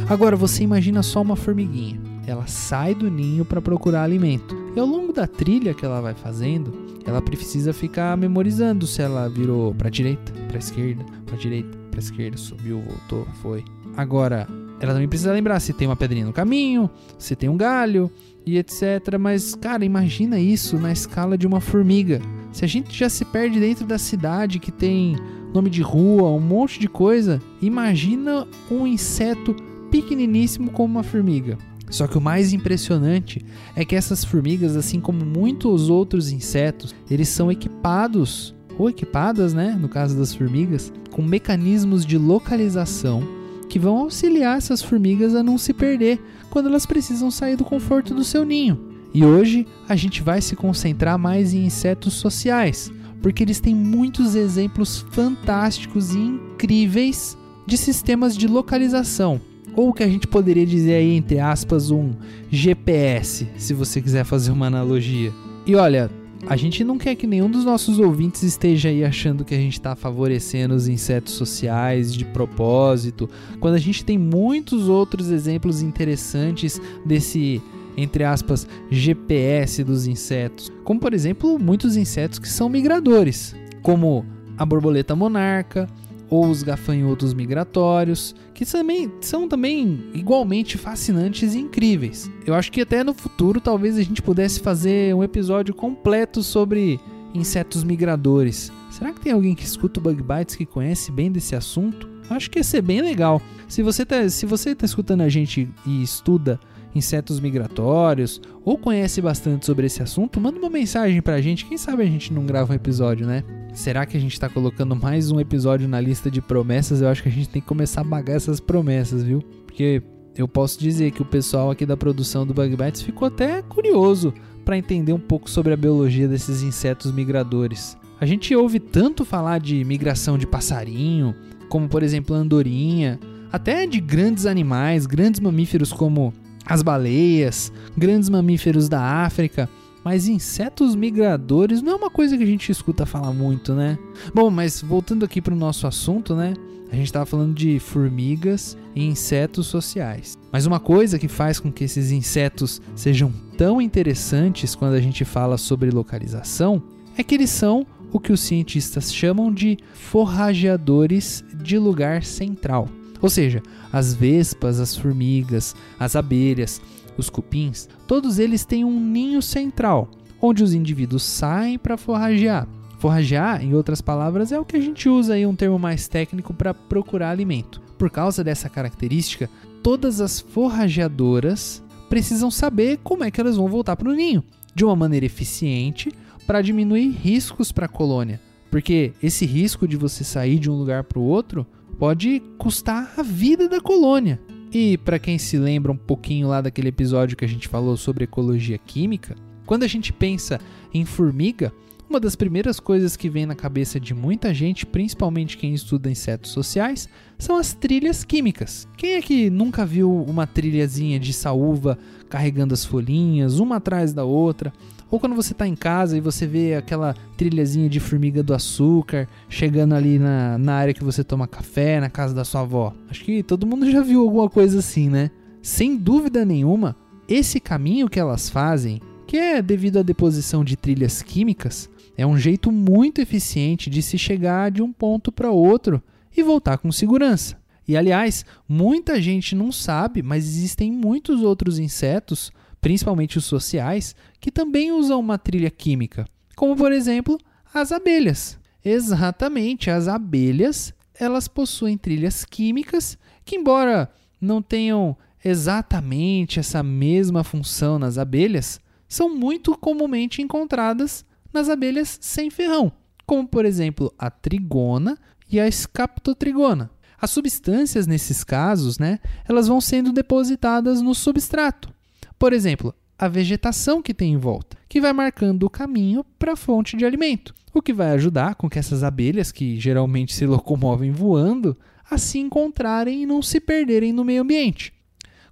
Agora 0.08 0.36
você 0.36 0.64
imagina 0.64 1.02
só 1.02 1.22
uma 1.22 1.36
formiguinha. 1.36 2.00
Ela 2.26 2.46
sai 2.46 2.94
do 2.94 3.10
ninho 3.10 3.44
para 3.44 3.62
procurar 3.62 4.02
alimento. 4.02 4.59
E 4.74 4.78
ao 4.78 4.86
longo 4.86 5.12
da 5.12 5.26
trilha 5.26 5.74
que 5.74 5.84
ela 5.84 6.00
vai 6.00 6.14
fazendo, 6.14 6.72
ela 7.04 7.20
precisa 7.20 7.72
ficar 7.72 8.16
memorizando 8.16 8.86
se 8.86 9.02
ela 9.02 9.28
virou 9.28 9.74
para 9.74 9.90
direita, 9.90 10.32
para 10.48 10.58
esquerda, 10.58 11.04
para 11.26 11.36
direita, 11.36 11.76
para 11.90 11.98
esquerda, 11.98 12.36
subiu, 12.36 12.80
voltou, 12.80 13.26
foi. 13.42 13.64
Agora, 13.96 14.46
ela 14.80 14.92
também 14.92 15.08
precisa 15.08 15.32
lembrar 15.32 15.58
se 15.60 15.72
tem 15.72 15.88
uma 15.88 15.96
pedrinha 15.96 16.24
no 16.24 16.32
caminho, 16.32 16.88
se 17.18 17.34
tem 17.34 17.48
um 17.48 17.56
galho 17.56 18.10
e 18.46 18.58
etc. 18.58 19.18
Mas, 19.18 19.54
cara, 19.54 19.84
imagina 19.84 20.38
isso 20.38 20.78
na 20.78 20.92
escala 20.92 21.36
de 21.36 21.46
uma 21.46 21.60
formiga. 21.60 22.20
Se 22.52 22.64
a 22.64 22.68
gente 22.68 22.96
já 22.96 23.08
se 23.08 23.24
perde 23.24 23.60
dentro 23.60 23.86
da 23.86 23.98
cidade 23.98 24.58
que 24.58 24.72
tem 24.72 25.16
nome 25.52 25.68
de 25.68 25.82
rua, 25.82 26.30
um 26.30 26.40
monte 26.40 26.78
de 26.78 26.88
coisa, 26.88 27.42
imagina 27.60 28.46
um 28.70 28.86
inseto 28.86 29.54
pequeniníssimo 29.90 30.70
como 30.70 30.94
uma 30.94 31.02
formiga. 31.02 31.58
Só 31.90 32.06
que 32.06 32.16
o 32.16 32.20
mais 32.20 32.52
impressionante 32.52 33.44
é 33.74 33.84
que 33.84 33.96
essas 33.96 34.24
formigas, 34.24 34.76
assim 34.76 35.00
como 35.00 35.24
muitos 35.24 35.90
outros 35.90 36.30
insetos, 36.30 36.94
eles 37.10 37.28
são 37.28 37.50
equipados 37.50 38.54
ou 38.78 38.88
equipadas, 38.88 39.52
né, 39.52 39.76
no 39.78 39.88
caso 39.88 40.16
das 40.16 40.32
formigas, 40.32 40.92
com 41.10 41.22
mecanismos 41.22 42.06
de 42.06 42.16
localização 42.16 43.22
que 43.68 43.78
vão 43.78 43.98
auxiliar 43.98 44.58
essas 44.58 44.82
formigas 44.82 45.34
a 45.34 45.42
não 45.42 45.58
se 45.58 45.72
perder 45.72 46.20
quando 46.48 46.66
elas 46.66 46.86
precisam 46.86 47.30
sair 47.30 47.56
do 47.56 47.64
conforto 47.64 48.14
do 48.14 48.24
seu 48.24 48.44
ninho. 48.44 48.90
E 49.12 49.24
hoje 49.24 49.66
a 49.88 49.96
gente 49.96 50.22
vai 50.22 50.40
se 50.40 50.56
concentrar 50.56 51.18
mais 51.18 51.52
em 51.52 51.64
insetos 51.64 52.14
sociais, 52.14 52.92
porque 53.20 53.42
eles 53.42 53.60
têm 53.60 53.74
muitos 53.74 54.34
exemplos 54.34 55.04
fantásticos 55.10 56.14
e 56.14 56.18
incríveis 56.18 57.36
de 57.66 57.76
sistemas 57.76 58.36
de 58.36 58.46
localização, 58.46 59.40
ou 59.76 59.90
o 59.90 59.92
que 59.92 60.02
a 60.02 60.08
gente 60.08 60.26
poderia 60.26 60.66
dizer 60.66 60.94
aí 60.94 61.14
entre 61.14 61.38
aspas 61.38 61.90
um 61.90 62.12
GPS, 62.50 63.48
se 63.56 63.74
você 63.74 64.00
quiser 64.00 64.24
fazer 64.24 64.50
uma 64.50 64.66
analogia. 64.66 65.32
E 65.66 65.74
olha, 65.74 66.10
a 66.46 66.56
gente 66.56 66.82
não 66.82 66.96
quer 66.96 67.14
que 67.14 67.26
nenhum 67.26 67.50
dos 67.50 67.64
nossos 67.64 67.98
ouvintes 67.98 68.42
esteja 68.42 68.88
aí 68.88 69.04
achando 69.04 69.44
que 69.44 69.54
a 69.54 69.58
gente 69.58 69.74
está 69.74 69.94
favorecendo 69.94 70.74
os 70.74 70.88
insetos 70.88 71.34
sociais 71.34 72.14
de 72.14 72.24
propósito, 72.24 73.28
quando 73.58 73.74
a 73.74 73.78
gente 73.78 74.04
tem 74.04 74.16
muitos 74.16 74.88
outros 74.88 75.30
exemplos 75.30 75.82
interessantes 75.82 76.80
desse 77.04 77.62
entre 77.96 78.24
aspas, 78.24 78.66
GPS 78.90 79.84
dos 79.84 80.06
insetos, 80.06 80.72
como 80.84 80.98
por 80.98 81.12
exemplo 81.12 81.58
muitos 81.58 81.96
insetos 81.96 82.38
que 82.38 82.48
são 82.48 82.68
migradores, 82.68 83.54
como 83.82 84.24
a 84.56 84.64
borboleta 84.64 85.14
monarca 85.14 85.86
ou 86.30 86.46
os 86.46 86.62
gafanhotos 86.62 87.34
migratórios, 87.34 88.34
que 88.54 88.64
também 88.64 89.12
são 89.20 89.48
também 89.48 90.04
igualmente 90.14 90.78
fascinantes 90.78 91.54
e 91.54 91.58
incríveis. 91.58 92.30
Eu 92.46 92.54
acho 92.54 92.70
que 92.70 92.80
até 92.80 93.02
no 93.02 93.12
futuro 93.12 93.60
talvez 93.60 93.98
a 93.98 94.02
gente 94.02 94.22
pudesse 94.22 94.60
fazer 94.60 95.14
um 95.14 95.24
episódio 95.24 95.74
completo 95.74 96.42
sobre 96.42 97.00
insetos 97.34 97.82
migradores. 97.82 98.72
Será 98.90 99.12
que 99.12 99.20
tem 99.20 99.32
alguém 99.32 99.54
que 99.54 99.64
escuta 99.64 99.98
o 99.98 100.02
Bug 100.02 100.22
Bites 100.22 100.54
que 100.54 100.64
conhece 100.64 101.10
bem 101.10 101.30
desse 101.30 101.56
assunto? 101.56 102.08
Acho 102.28 102.48
que 102.48 102.60
ia 102.60 102.64
ser 102.64 102.80
bem 102.80 103.02
legal. 103.02 103.42
Se 103.68 103.82
você 103.82 104.04
está 104.04 104.28
se 104.28 104.46
você 104.46 104.74
tá 104.74 104.86
escutando 104.86 105.22
a 105.22 105.28
gente 105.28 105.68
e 105.84 106.02
estuda 106.02 106.60
insetos 106.94 107.40
migratórios 107.40 108.40
ou 108.64 108.78
conhece 108.78 109.20
bastante 109.20 109.66
sobre 109.66 109.86
esse 109.86 110.02
assunto, 110.02 110.40
manda 110.40 110.58
uma 110.58 110.70
mensagem 110.70 111.20
pra 111.20 111.40
gente. 111.40 111.64
Quem 111.66 111.76
sabe 111.76 112.02
a 112.02 112.06
gente 112.06 112.32
não 112.32 112.46
grava 112.46 112.72
um 112.72 112.76
episódio, 112.76 113.26
né? 113.26 113.44
Será 113.80 114.04
que 114.04 114.14
a 114.14 114.20
gente 114.20 114.38
tá 114.38 114.46
colocando 114.46 114.94
mais 114.94 115.30
um 115.30 115.40
episódio 115.40 115.88
na 115.88 115.98
lista 115.98 116.30
de 116.30 116.42
promessas? 116.42 117.00
Eu 117.00 117.08
acho 117.08 117.22
que 117.22 117.30
a 117.30 117.32
gente 117.32 117.48
tem 117.48 117.62
que 117.62 117.66
começar 117.66 118.02
a 118.02 118.04
bagar 118.04 118.34
essas 118.36 118.60
promessas, 118.60 119.22
viu? 119.22 119.40
Porque 119.64 120.02
eu 120.36 120.46
posso 120.46 120.78
dizer 120.78 121.12
que 121.12 121.22
o 121.22 121.24
pessoal 121.24 121.70
aqui 121.70 121.86
da 121.86 121.96
produção 121.96 122.46
do 122.46 122.52
Bug 122.52 122.76
Bites 122.76 123.00
ficou 123.00 123.26
até 123.26 123.62
curioso 123.62 124.34
para 124.66 124.76
entender 124.76 125.14
um 125.14 125.18
pouco 125.18 125.48
sobre 125.48 125.72
a 125.72 125.78
biologia 125.78 126.28
desses 126.28 126.62
insetos 126.62 127.10
migradores. 127.10 127.96
A 128.20 128.26
gente 128.26 128.54
ouve 128.54 128.78
tanto 128.78 129.24
falar 129.24 129.58
de 129.58 129.82
migração 129.82 130.36
de 130.36 130.46
passarinho, 130.46 131.34
como 131.70 131.88
por 131.88 132.02
exemplo 132.02 132.36
andorinha, 132.36 133.18
até 133.50 133.86
de 133.86 133.98
grandes 133.98 134.44
animais, 134.44 135.06
grandes 135.06 135.40
mamíferos 135.40 135.90
como 135.90 136.34
as 136.66 136.82
baleias, 136.82 137.72
grandes 137.96 138.28
mamíferos 138.28 138.90
da 138.90 139.00
África, 139.00 139.70
mas 140.04 140.28
insetos 140.28 140.94
migradores 140.94 141.82
não 141.82 141.92
é 141.92 141.96
uma 141.96 142.10
coisa 142.10 142.36
que 142.36 142.42
a 142.42 142.46
gente 142.46 142.70
escuta 142.70 143.06
falar 143.06 143.32
muito, 143.32 143.74
né? 143.74 143.98
Bom, 144.34 144.50
mas 144.50 144.80
voltando 144.80 145.24
aqui 145.24 145.40
para 145.40 145.54
o 145.54 145.56
nosso 145.56 145.86
assunto, 145.86 146.34
né? 146.34 146.54
A 146.90 146.96
gente 146.96 147.06
estava 147.06 147.26
falando 147.26 147.54
de 147.54 147.78
formigas 147.78 148.76
e 148.96 149.04
insetos 149.04 149.68
sociais. 149.68 150.36
Mas 150.50 150.66
uma 150.66 150.80
coisa 150.80 151.18
que 151.18 151.28
faz 151.28 151.60
com 151.60 151.70
que 151.70 151.84
esses 151.84 152.10
insetos 152.10 152.82
sejam 152.96 153.32
tão 153.56 153.80
interessantes 153.80 154.74
quando 154.74 154.94
a 154.94 155.00
gente 155.00 155.24
fala 155.24 155.56
sobre 155.56 155.90
localização 155.90 156.82
é 157.16 157.22
que 157.22 157.34
eles 157.34 157.50
são 157.50 157.86
o 158.12 158.18
que 158.18 158.32
os 158.32 158.40
cientistas 158.40 159.14
chamam 159.14 159.52
de 159.52 159.78
forrageadores 159.94 161.44
de 161.62 161.78
lugar 161.78 162.24
central. 162.24 162.88
Ou 163.22 163.28
seja, 163.28 163.62
as 163.92 164.14
vespas, 164.14 164.80
as 164.80 164.96
formigas, 164.96 165.76
as 165.98 166.16
abelhas, 166.16 166.80
os 167.20 167.30
cupins, 167.30 167.88
todos 168.06 168.38
eles 168.38 168.64
têm 168.64 168.84
um 168.84 168.98
ninho 168.98 169.40
central, 169.40 170.10
onde 170.40 170.64
os 170.64 170.74
indivíduos 170.74 171.22
saem 171.22 171.78
para 171.78 171.96
forragear. 171.96 172.66
Forragear, 172.98 173.64
em 173.64 173.74
outras 173.74 174.00
palavras, 174.00 174.52
é 174.52 174.58
o 174.58 174.64
que 174.64 174.76
a 174.76 174.80
gente 174.80 175.08
usa 175.08 175.34
aí 175.34 175.46
um 175.46 175.54
termo 175.54 175.78
mais 175.78 176.08
técnico 176.08 176.52
para 176.52 176.74
procurar 176.74 177.30
alimento. 177.30 177.80
Por 177.96 178.10
causa 178.10 178.42
dessa 178.44 178.68
característica, 178.68 179.48
todas 179.82 180.20
as 180.20 180.40
forrageadoras 180.40 181.82
precisam 182.08 182.50
saber 182.50 182.98
como 183.02 183.24
é 183.24 183.30
que 183.30 183.40
elas 183.40 183.56
vão 183.56 183.68
voltar 183.68 183.96
para 183.96 184.10
o 184.10 184.14
ninho, 184.14 184.42
de 184.74 184.84
uma 184.84 184.96
maneira 184.96 185.26
eficiente 185.26 186.12
para 186.46 186.60
diminuir 186.60 187.10
riscos 187.10 187.70
para 187.70 187.86
a 187.86 187.88
colônia. 187.88 188.40
Porque 188.70 189.12
esse 189.22 189.46
risco 189.46 189.86
de 189.86 189.96
você 189.96 190.24
sair 190.24 190.58
de 190.58 190.70
um 190.70 190.74
lugar 190.74 191.04
para 191.04 191.18
o 191.18 191.24
outro 191.24 191.66
pode 191.98 192.42
custar 192.58 193.12
a 193.16 193.22
vida 193.22 193.68
da 193.68 193.80
colônia. 193.80 194.40
E 194.72 194.96
para 194.98 195.18
quem 195.18 195.36
se 195.36 195.58
lembra 195.58 195.90
um 195.90 195.96
pouquinho 195.96 196.46
lá 196.46 196.60
daquele 196.60 196.88
episódio 196.88 197.36
que 197.36 197.44
a 197.44 197.48
gente 197.48 197.66
falou 197.66 197.96
sobre 197.96 198.24
ecologia 198.24 198.78
química, 198.78 199.34
quando 199.66 199.82
a 199.82 199.88
gente 199.88 200.12
pensa 200.12 200.60
em 200.94 201.04
formiga, 201.04 201.72
uma 202.08 202.18
das 202.18 202.34
primeiras 202.34 202.80
coisas 202.80 203.16
que 203.16 203.28
vem 203.28 203.46
na 203.46 203.54
cabeça 203.54 204.00
de 204.00 204.12
muita 204.14 204.52
gente, 204.52 204.84
principalmente 204.84 205.56
quem 205.56 205.72
estuda 205.74 206.10
insetos 206.10 206.50
sociais, 206.50 207.08
são 207.38 207.56
as 207.56 207.72
trilhas 207.72 208.24
químicas. 208.24 208.88
Quem 208.96 209.14
é 209.14 209.22
que 209.22 209.48
nunca 209.48 209.86
viu 209.86 210.12
uma 210.24 210.46
trilhazinha 210.46 211.20
de 211.20 211.32
saúva 211.32 211.96
carregando 212.28 212.74
as 212.74 212.84
folhinhas, 212.84 213.60
uma 213.60 213.76
atrás 213.76 214.12
da 214.12 214.24
outra? 214.24 214.72
Ou 215.10 215.18
quando 215.18 215.34
você 215.34 215.52
está 215.52 215.66
em 215.66 215.74
casa 215.74 216.16
e 216.16 216.20
você 216.20 216.46
vê 216.46 216.74
aquela 216.74 217.14
trilhazinha 217.36 217.88
de 217.88 217.98
formiga 217.98 218.42
do 218.42 218.54
açúcar 218.54 219.28
chegando 219.48 219.94
ali 219.94 220.18
na, 220.18 220.56
na 220.56 220.74
área 220.74 220.94
que 220.94 221.02
você 221.02 221.24
toma 221.24 221.48
café, 221.48 221.98
na 222.00 222.08
casa 222.08 222.32
da 222.32 222.44
sua 222.44 222.60
avó. 222.60 222.94
Acho 223.10 223.24
que 223.24 223.42
todo 223.42 223.66
mundo 223.66 223.90
já 223.90 224.02
viu 224.02 224.20
alguma 224.22 224.48
coisa 224.48 224.78
assim, 224.78 225.10
né? 225.10 225.30
Sem 225.60 225.96
dúvida 225.96 226.44
nenhuma, 226.44 226.96
esse 227.28 227.58
caminho 227.58 228.08
que 228.08 228.20
elas 228.20 228.48
fazem, 228.48 229.00
que 229.26 229.36
é 229.36 229.60
devido 229.60 229.98
à 229.98 230.02
deposição 230.02 230.64
de 230.64 230.76
trilhas 230.76 231.22
químicas, 231.22 231.90
é 232.16 232.26
um 232.26 232.36
jeito 232.36 232.70
muito 232.70 233.20
eficiente 233.20 233.90
de 233.90 234.02
se 234.02 234.16
chegar 234.18 234.70
de 234.70 234.82
um 234.82 234.92
ponto 234.92 235.32
para 235.32 235.50
outro 235.50 236.02
e 236.36 236.42
voltar 236.42 236.78
com 236.78 236.92
segurança. 236.92 237.58
E 237.86 237.96
aliás, 237.96 238.44
muita 238.68 239.20
gente 239.20 239.54
não 239.54 239.72
sabe, 239.72 240.22
mas 240.22 240.44
existem 240.44 240.92
muitos 240.92 241.42
outros 241.42 241.78
insetos 241.78 242.52
principalmente 242.80 243.38
os 243.38 243.44
sociais, 243.44 244.14
que 244.40 244.50
também 244.50 244.92
usam 244.92 245.20
uma 245.20 245.38
trilha 245.38 245.70
química, 245.70 246.26
como 246.56 246.76
por 246.76 246.92
exemplo 246.92 247.38
as 247.72 247.92
abelhas. 247.92 248.58
Exatamente, 248.84 249.90
as 249.90 250.08
abelhas 250.08 250.94
elas 251.14 251.46
possuem 251.46 251.98
trilhas 251.98 252.44
químicas 252.44 253.18
que, 253.44 253.56
embora 253.56 254.10
não 254.40 254.62
tenham 254.62 255.16
exatamente 255.44 256.58
essa 256.58 256.82
mesma 256.82 257.44
função 257.44 257.98
nas 257.98 258.16
abelhas, 258.16 258.80
são 259.06 259.34
muito 259.34 259.76
comumente 259.76 260.40
encontradas 260.40 261.24
nas 261.52 261.68
abelhas 261.68 262.18
sem 262.20 262.48
ferrão, 262.48 262.92
como 263.26 263.46
por 263.46 263.64
exemplo 263.64 264.12
a 264.18 264.30
trigona 264.30 265.18
e 265.50 265.60
a 265.60 265.68
escaptotrigona. 265.68 266.90
As 267.20 267.30
substâncias 267.30 268.06
nesses 268.06 268.42
casos, 268.42 268.98
né, 268.98 269.18
elas 269.46 269.68
vão 269.68 269.80
sendo 269.80 270.12
depositadas 270.12 271.02
no 271.02 271.14
substrato, 271.14 271.92
por 272.40 272.54
exemplo, 272.54 272.94
a 273.18 273.28
vegetação 273.28 274.00
que 274.00 274.14
tem 274.14 274.32
em 274.32 274.38
volta, 274.38 274.78
que 274.88 274.98
vai 274.98 275.12
marcando 275.12 275.64
o 275.64 275.70
caminho 275.70 276.24
para 276.38 276.54
a 276.54 276.56
fonte 276.56 276.96
de 276.96 277.04
alimento, 277.04 277.54
o 277.74 277.82
que 277.82 277.92
vai 277.92 278.12
ajudar 278.12 278.54
com 278.54 278.66
que 278.66 278.78
essas 278.78 279.04
abelhas, 279.04 279.52
que 279.52 279.78
geralmente 279.78 280.32
se 280.32 280.46
locomovem 280.46 281.12
voando, 281.12 281.76
a 282.10 282.16
se 282.16 282.38
encontrarem 282.38 283.22
e 283.22 283.26
não 283.26 283.42
se 283.42 283.60
perderem 283.60 284.10
no 284.10 284.24
meio 284.24 284.40
ambiente. 284.40 284.90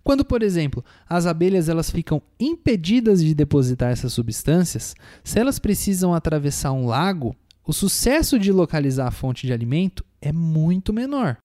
Quando, 0.03 0.25
por 0.25 0.43
exemplo, 0.43 0.83
as 1.07 1.27
abelhas 1.27 1.69
elas 1.69 1.91
ficam 1.91 2.23
impedidas 2.41 3.23
de 3.23 3.35
depositar 3.35 3.93
essas 3.93 4.15
substâncias, 4.15 4.95
se 5.23 5.39
elas 5.39 5.59
precisam 5.59 6.15
atravessar 6.15 6.73
um 6.73 6.87
lago, 6.87 7.37
o 7.67 7.73
sucesso 7.75 8.39
de 8.39 8.51
localizar 8.51 9.09
a 9.09 9.11
fonte 9.11 9.47
de 9.47 9.53
alimento 9.53 10.03
é 10.23 10.33
muito 10.33 10.91
menor. 10.91 11.37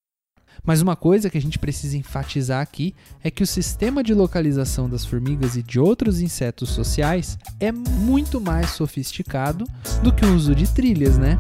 Mas 0.64 0.82
uma 0.82 0.96
coisa 0.96 1.30
que 1.30 1.38
a 1.38 1.42
gente 1.42 1.58
precisa 1.60 1.98
enfatizar 1.98 2.62
aqui 2.62 2.94
é 3.24 3.32
que 3.32 3.44
o 3.44 3.48
sistema 3.48 4.04
de 4.04 4.14
localização 4.14 4.90
das 4.90 5.06
formigas 5.06 5.56
e 5.56 5.64
de 5.64 5.80
outros 5.80 6.20
insetos 6.20 6.70
sociais 6.70 7.38
é 7.60 7.72
muito 7.72 8.40
mais 8.40 8.72
sofisticado 8.72 9.66
do 10.04 10.14
que 10.14 10.26
o 10.26 10.36
uso 10.36 10.54
de 10.54 10.68
trilhas, 10.74 11.18
né? 11.18 11.40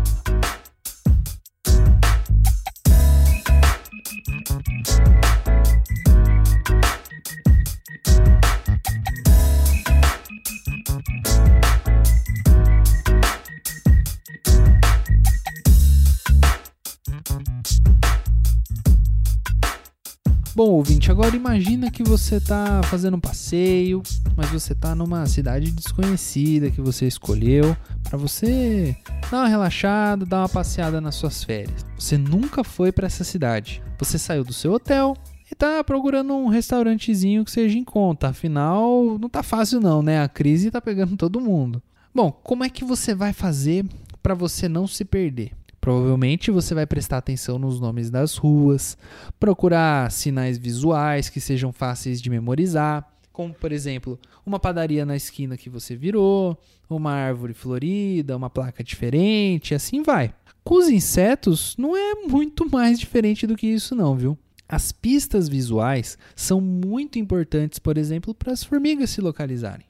Bom, 20.56 20.70
ouvinte, 20.70 21.10
agora 21.10 21.36
imagina 21.36 21.90
que 21.90 22.04
você 22.04 22.36
está 22.36 22.84
fazendo 22.84 23.18
um 23.18 23.20
passeio, 23.20 24.04
mas 24.38 24.52
você 24.52 24.74
está 24.74 24.94
numa 24.94 25.26
cidade 25.26 25.72
desconhecida 25.72 26.70
que 26.70 26.80
você 26.80 27.08
escolheu 27.08 27.76
para 28.04 28.20
você 28.20 28.96
dar 29.32 29.40
uma 29.40 29.48
relaxada, 29.48 30.28
dar 30.28 30.42
uma 30.42 30.50
passeada 30.50 31.02
nas 31.02 31.16
suas 31.16 31.44
férias. 31.44 31.84
Você 31.98 32.20
nunca 32.20 32.64
foi 32.64 32.92
para 32.92 33.08
essa 33.08 33.24
cidade. 33.24 33.82
Você 33.98 34.20
saiu 34.20 34.44
do 34.44 34.54
seu 34.54 34.74
hotel, 34.74 35.18
e 35.52 35.56
tá 35.56 35.84
procurando 35.84 36.36
um 36.36 36.50
restaurantezinho 36.50 37.44
que 37.44 37.52
seja 37.52 37.78
em 37.78 37.84
conta. 37.84 38.30
Afinal, 38.30 39.18
não 39.20 39.30
tá 39.30 39.42
fácil 39.42 39.80
não, 39.80 40.04
né? 40.04 40.22
A 40.22 40.30
crise 40.30 40.70
tá 40.70 40.80
pegando 40.80 41.18
todo 41.18 41.42
mundo. 41.42 41.82
Bom, 42.14 42.32
como 42.32 42.64
é 42.64 42.70
que 42.70 42.86
você 42.86 43.16
vai 43.16 43.34
fazer 43.34 43.86
para 44.22 44.36
você 44.36 44.70
não 44.70 44.86
se 44.86 45.04
perder? 45.04 45.52
Provavelmente 45.84 46.50
você 46.50 46.74
vai 46.74 46.86
prestar 46.86 47.18
atenção 47.18 47.60
nos 47.60 47.78
nomes 47.78 48.10
das 48.10 48.38
ruas, 48.38 48.98
procurar 49.38 50.10
sinais 50.14 50.58
visuais 50.58 51.28
que 51.28 51.42
sejam 51.42 51.74
fáceis 51.74 52.22
de 52.22 52.30
memorizar, 52.30 53.06
como 53.34 53.54
por 53.54 53.70
exemplo, 53.70 54.18
uma 54.46 54.58
padaria 54.58 55.06
na 55.06 55.18
esquina 55.18 55.58
que 55.58 55.70
você 55.70 55.94
virou, 55.94 56.58
uma 56.90 57.12
árvore 57.12 57.54
florida, 57.54 58.38
uma 58.38 58.50
placa 58.50 58.82
diferente, 58.82 59.76
assim 59.76 60.02
vai. 60.02 60.34
Com 60.64 60.76
os 60.76 60.88
insetos, 60.88 61.76
não 61.78 61.98
é 61.98 62.16
muito 62.30 62.66
mais 62.72 62.98
diferente 62.98 63.46
do 63.46 63.58
que 63.58 63.68
isso, 63.68 63.94
não, 63.94 64.16
viu? 64.16 64.38
As 64.70 64.94
pistas 64.94 65.50
visuais 65.50 66.18
são 66.34 66.62
muito 66.62 67.20
importantes, 67.20 67.78
por 67.78 67.98
exemplo, 67.98 68.34
para 68.34 68.54
as 68.54 68.64
formigas 68.64 69.10
se 69.10 69.20
localizarem. 69.20 69.86